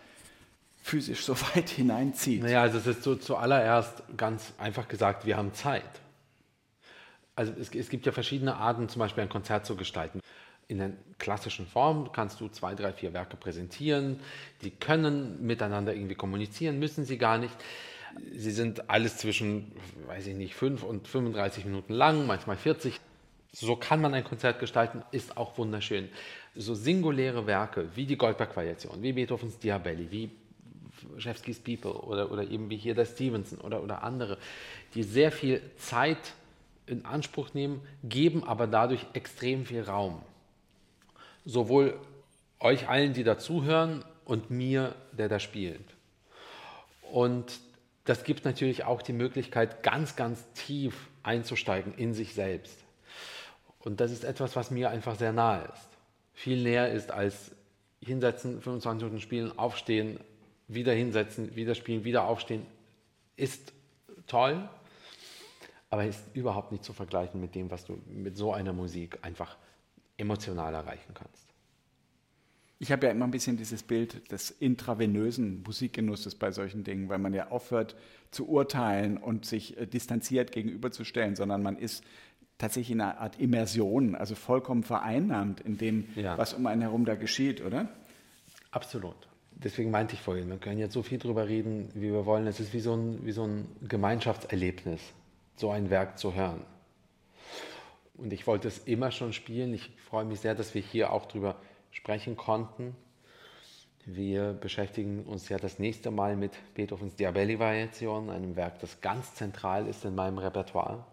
physisch 0.82 1.24
so 1.24 1.36
weit 1.54 1.70
hineinzieht? 1.70 2.42
Naja, 2.42 2.62
also 2.62 2.78
es 2.78 2.88
ist 2.88 3.04
so, 3.04 3.14
zuallererst 3.14 4.02
ganz 4.16 4.52
einfach 4.58 4.88
gesagt, 4.88 5.26
wir 5.26 5.36
haben 5.36 5.54
Zeit. 5.54 6.00
Also 7.36 7.52
es, 7.52 7.72
es 7.72 7.88
gibt 7.88 8.04
ja 8.04 8.10
verschiedene 8.10 8.56
Arten, 8.56 8.88
zum 8.88 8.98
Beispiel 8.98 9.22
ein 9.22 9.28
Konzert 9.28 9.64
zu 9.64 9.76
gestalten. 9.76 10.20
In 10.72 10.78
der 10.78 10.92
klassischen 11.18 11.66
Form 11.66 12.12
kannst 12.12 12.40
du 12.40 12.48
zwei, 12.48 12.74
drei, 12.74 12.94
vier 12.94 13.12
Werke 13.12 13.36
präsentieren. 13.36 14.20
Die 14.62 14.70
können 14.70 15.44
miteinander 15.46 15.94
irgendwie 15.94 16.14
kommunizieren, 16.14 16.78
müssen 16.78 17.04
sie 17.04 17.18
gar 17.18 17.36
nicht. 17.36 17.52
Sie 18.32 18.52
sind 18.52 18.88
alles 18.88 19.18
zwischen, 19.18 19.70
weiß 20.06 20.28
ich 20.28 20.34
nicht, 20.34 20.54
5 20.54 20.82
und 20.82 21.06
35 21.06 21.66
Minuten 21.66 21.92
lang, 21.92 22.26
manchmal 22.26 22.56
40. 22.56 22.98
So 23.52 23.76
kann 23.76 24.00
man 24.00 24.14
ein 24.14 24.24
Konzert 24.24 24.60
gestalten, 24.60 25.02
ist 25.10 25.36
auch 25.36 25.58
wunderschön. 25.58 26.08
So 26.56 26.74
singuläre 26.74 27.46
Werke 27.46 27.90
wie 27.94 28.06
die 28.06 28.16
Goldberg-Variation, 28.16 29.02
wie 29.02 29.12
Beethovens 29.12 29.58
Diabelli, 29.58 30.10
wie 30.10 30.30
Chefskis 31.18 31.60
People 31.60 31.92
oder, 31.92 32.32
oder 32.32 32.48
eben 32.48 32.70
wie 32.70 32.78
hier 32.78 32.94
der 32.94 33.04
Stevenson 33.04 33.60
oder, 33.60 33.82
oder 33.82 34.02
andere, 34.02 34.38
die 34.94 35.02
sehr 35.02 35.32
viel 35.32 35.60
Zeit 35.76 36.32
in 36.86 37.04
Anspruch 37.04 37.52
nehmen, 37.52 37.82
geben 38.02 38.42
aber 38.42 38.66
dadurch 38.66 39.04
extrem 39.12 39.66
viel 39.66 39.82
Raum. 39.82 40.22
Sowohl 41.45 41.99
euch 42.61 42.88
allen, 42.88 43.12
die 43.12 43.24
dazuhören, 43.24 44.05
und 44.24 44.51
mir, 44.51 44.95
der 45.12 45.28
da 45.28 45.38
spielt. 45.38 45.84
Und 47.11 47.61
das 48.05 48.24
gibt 48.24 48.45
natürlich 48.45 48.84
auch 48.84 49.03
die 49.03 49.12
Möglichkeit, 49.12 49.82
ganz, 49.82 50.16
ganz 50.16 50.45
tief 50.55 51.09
einzusteigen 51.22 51.95
in 51.95 52.14
sich 52.14 52.34
selbst. 52.34 52.78
Und 53.80 54.01
das 54.01 54.11
ist 54.11 54.24
etwas, 54.24 54.57
was 54.57 54.70
mir 54.70 54.90
einfach 54.90 55.16
sehr 55.16 55.32
nahe 55.32 55.64
ist. 55.64 55.88
Viel 56.34 56.62
näher 56.62 56.90
ist 56.90 57.11
als 57.11 57.53
hinsetzen, 58.01 58.61
25 58.61 59.05
Minuten 59.05 59.20
spielen, 59.20 59.59
aufstehen, 59.59 60.18
wieder 60.68 60.93
hinsetzen, 60.93 61.55
wieder 61.55 61.74
spielen, 61.74 62.05
wieder 62.05 62.24
aufstehen. 62.24 62.66
Ist 63.36 63.72
toll, 64.26 64.68
aber 65.90 66.07
ist 66.07 66.24
überhaupt 66.34 66.72
nicht 66.72 66.84
zu 66.84 66.93
vergleichen 66.93 67.40
mit 67.40 67.55
dem, 67.55 67.70
was 67.70 67.84
du 67.84 68.01
mit 68.07 68.36
so 68.36 68.53
einer 68.53 68.72
Musik 68.72 69.18
einfach 69.22 69.57
emotional 70.16 70.74
erreichen 70.74 71.14
kannst. 71.14 71.52
Ich 72.78 72.90
habe 72.90 73.06
ja 73.06 73.12
immer 73.12 73.26
ein 73.26 73.30
bisschen 73.30 73.56
dieses 73.56 73.84
Bild 73.84 74.32
des 74.32 74.50
intravenösen 74.50 75.62
Musikgenusses 75.62 76.34
bei 76.34 76.50
solchen 76.50 76.82
Dingen, 76.82 77.08
weil 77.08 77.18
man 77.18 77.32
ja 77.32 77.48
aufhört 77.50 77.94
zu 78.32 78.48
urteilen 78.48 79.18
und 79.18 79.46
sich 79.46 79.78
äh, 79.78 79.86
distanziert 79.86 80.50
gegenüberzustellen, 80.50 81.36
sondern 81.36 81.62
man 81.62 81.76
ist 81.76 82.02
tatsächlich 82.58 82.90
in 82.90 83.00
einer 83.00 83.20
Art 83.20 83.38
Immersion, 83.38 84.14
also 84.16 84.34
vollkommen 84.34 84.82
vereinnahmt 84.82 85.60
in 85.60 85.78
dem, 85.78 86.08
ja. 86.16 86.36
was 86.36 86.54
um 86.54 86.66
einen 86.66 86.82
herum 86.82 87.04
da 87.04 87.14
geschieht, 87.14 87.64
oder? 87.64 87.88
Absolut. 88.72 89.28
Deswegen 89.52 89.90
meinte 89.90 90.14
ich 90.14 90.20
vorhin, 90.20 90.48
wir 90.48 90.56
können 90.56 90.78
jetzt 90.78 90.94
so 90.94 91.02
viel 91.02 91.18
drüber 91.18 91.46
reden, 91.46 91.88
wie 91.94 92.12
wir 92.12 92.26
wollen. 92.26 92.46
Es 92.46 92.58
ist 92.58 92.72
wie 92.72 92.80
so 92.80 92.94
ein, 92.94 93.24
wie 93.24 93.32
so 93.32 93.44
ein 93.44 93.66
Gemeinschaftserlebnis 93.86 95.00
so 95.56 95.70
ein 95.70 95.90
Werk 95.90 96.18
zu 96.18 96.34
hören. 96.34 96.62
Und 98.14 98.32
ich 98.32 98.46
wollte 98.46 98.68
es 98.68 98.78
immer 98.78 99.10
schon 99.10 99.32
spielen. 99.32 99.74
Ich 99.74 99.90
freue 100.08 100.24
mich 100.24 100.40
sehr, 100.40 100.54
dass 100.54 100.74
wir 100.74 100.82
hier 100.82 101.12
auch 101.12 101.26
drüber 101.26 101.56
sprechen 101.90 102.36
konnten. 102.36 102.94
Wir 104.04 104.52
beschäftigen 104.52 105.24
uns 105.24 105.48
ja 105.48 105.58
das 105.58 105.78
nächste 105.78 106.10
Mal 106.10 106.36
mit 106.36 106.52
Beethovens 106.74 107.14
Diabelli-Variation, 107.14 108.30
einem 108.30 108.56
Werk, 108.56 108.80
das 108.80 109.00
ganz 109.00 109.34
zentral 109.34 109.86
ist 109.86 110.04
in 110.04 110.16
meinem 110.16 110.38
Repertoire. 110.38 111.04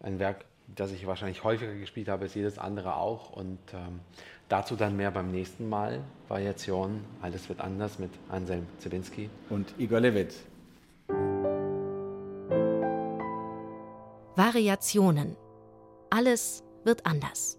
Ein 0.00 0.18
Werk, 0.18 0.46
das 0.74 0.92
ich 0.92 1.06
wahrscheinlich 1.06 1.44
häufiger 1.44 1.74
gespielt 1.74 2.08
habe 2.08 2.24
als 2.24 2.34
jedes 2.34 2.58
andere 2.58 2.96
auch. 2.96 3.30
Und 3.30 3.58
ähm, 3.74 4.00
dazu 4.48 4.76
dann 4.76 4.96
mehr 4.96 5.10
beim 5.10 5.30
nächsten 5.30 5.68
Mal. 5.68 6.02
Variation, 6.28 7.04
alles 7.20 7.48
wird 7.50 7.60
anders 7.60 7.98
mit 7.98 8.12
Anselm 8.30 8.66
Zibinski. 8.78 9.28
Und 9.50 9.74
Igor 9.78 10.00
Levit. 10.00 10.34
Variationen. 14.36 15.36
Alles 16.10 16.62
wird 16.84 17.06
anders. 17.06 17.58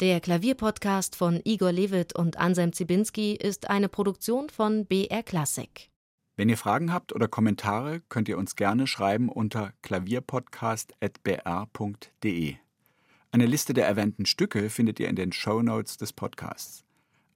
Der 0.00 0.20
Klavierpodcast 0.20 1.16
von 1.16 1.40
Igor 1.44 1.72
Levit 1.72 2.14
und 2.14 2.36
Anselm 2.36 2.72
Zibinski 2.72 3.34
ist 3.34 3.70
eine 3.70 3.88
Produktion 3.88 4.50
von 4.50 4.86
BR 4.86 5.22
Classic. 5.22 5.90
Wenn 6.36 6.48
ihr 6.48 6.58
Fragen 6.58 6.92
habt 6.92 7.14
oder 7.14 7.28
Kommentare, 7.28 8.02
könnt 8.08 8.28
ihr 8.28 8.36
uns 8.36 8.56
gerne 8.56 8.86
schreiben 8.86 9.28
unter 9.28 9.72
klavierpodcast.br.de. 9.82 12.54
Eine 13.30 13.46
Liste 13.46 13.72
der 13.72 13.86
erwähnten 13.86 14.26
Stücke 14.26 14.68
findet 14.68 15.00
ihr 15.00 15.08
in 15.08 15.16
den 15.16 15.32
Show 15.32 15.62
Notes 15.62 15.96
des 15.96 16.12
Podcasts. 16.12 16.84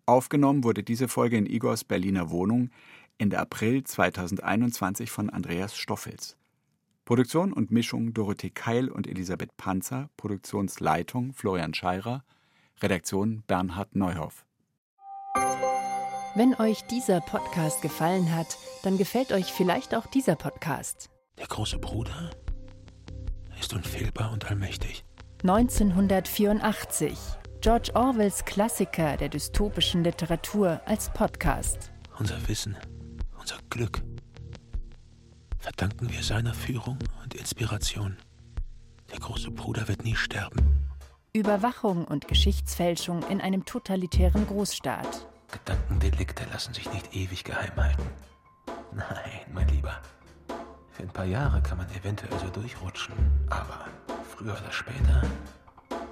Aufgenommen 0.04 0.64
wurde 0.64 0.82
diese 0.82 1.08
Folge 1.08 1.38
in 1.38 1.46
Igors 1.46 1.84
Berliner 1.84 2.30
Wohnung 2.30 2.70
Ende 3.18 3.38
April 3.38 3.84
2021 3.84 5.10
von 5.10 5.30
Andreas 5.30 5.76
Stoffels. 5.76 6.36
Produktion 7.10 7.52
und 7.52 7.72
Mischung 7.72 8.14
Dorothee 8.14 8.50
Keil 8.50 8.88
und 8.88 9.08
Elisabeth 9.08 9.56
Panzer, 9.56 10.10
Produktionsleitung 10.16 11.32
Florian 11.32 11.74
Scheirer, 11.74 12.22
Redaktion 12.80 13.42
Bernhard 13.48 13.96
Neuhoff. 13.96 14.46
Wenn 16.36 16.54
euch 16.60 16.82
dieser 16.82 17.20
Podcast 17.20 17.82
gefallen 17.82 18.32
hat, 18.32 18.56
dann 18.84 18.96
gefällt 18.96 19.32
euch 19.32 19.46
vielleicht 19.46 19.92
auch 19.96 20.06
dieser 20.06 20.36
Podcast. 20.36 21.10
Der 21.36 21.48
große 21.48 21.78
Bruder 21.78 22.30
ist 23.58 23.74
unfehlbar 23.74 24.32
und 24.32 24.48
allmächtig. 24.48 25.04
1984. 25.42 27.18
George 27.60 27.90
Orwells 27.94 28.44
Klassiker 28.44 29.16
der 29.16 29.30
dystopischen 29.30 30.04
Literatur 30.04 30.80
als 30.86 31.12
Podcast. 31.12 31.90
Unser 32.20 32.36
Wissen, 32.46 32.76
unser 33.36 33.56
Glück 33.68 34.00
verdanken 35.60 36.10
wir 36.10 36.22
seiner 36.22 36.54
Führung 36.54 36.98
und 37.22 37.34
Inspiration. 37.34 38.16
Der 39.12 39.18
große 39.18 39.50
Bruder 39.50 39.86
wird 39.88 40.04
nie 40.04 40.16
sterben. 40.16 40.88
Überwachung 41.32 42.04
und 42.06 42.26
Geschichtsfälschung 42.26 43.22
in 43.28 43.40
einem 43.40 43.64
totalitären 43.64 44.46
Großstaat. 44.46 45.26
Gedankendelikte 45.52 46.44
lassen 46.52 46.74
sich 46.74 46.92
nicht 46.92 47.14
ewig 47.14 47.44
geheim 47.44 47.76
halten. 47.76 48.06
Nein, 48.92 49.40
mein 49.52 49.68
Lieber. 49.68 50.00
Für 50.90 51.02
ein 51.02 51.12
paar 51.12 51.26
Jahre 51.26 51.62
kann 51.62 51.78
man 51.78 51.88
eventuell 51.90 52.36
so 52.38 52.48
durchrutschen, 52.48 53.14
aber 53.48 53.86
früher 54.24 54.52
oder 54.52 54.72
später, 54.72 55.22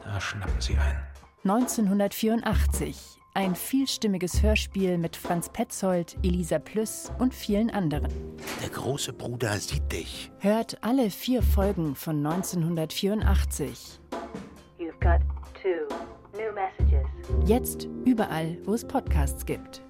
da 0.04 0.20
schnappen 0.20 0.60
sie 0.60 0.76
ein. 0.76 1.02
1984 1.44 3.17
ein 3.38 3.54
vielstimmiges 3.54 4.42
Hörspiel 4.42 4.98
mit 4.98 5.14
Franz 5.14 5.48
Petzold, 5.48 6.16
Elisa 6.24 6.58
Plüss 6.58 7.12
und 7.20 7.32
vielen 7.32 7.70
anderen. 7.70 8.08
Der 8.60 8.68
große 8.68 9.12
Bruder 9.12 9.56
sieht 9.58 9.92
dich. 9.92 10.32
Hört 10.40 10.76
alle 10.82 11.08
vier 11.08 11.40
Folgen 11.44 11.94
von 11.94 12.16
1984. 12.26 14.00
You've 14.80 14.90
got 14.98 15.20
two 15.54 15.86
new 16.36 16.52
messages. 16.52 17.06
Jetzt 17.46 17.86
überall, 18.04 18.58
wo 18.64 18.74
es 18.74 18.84
Podcasts 18.84 19.46
gibt. 19.46 19.82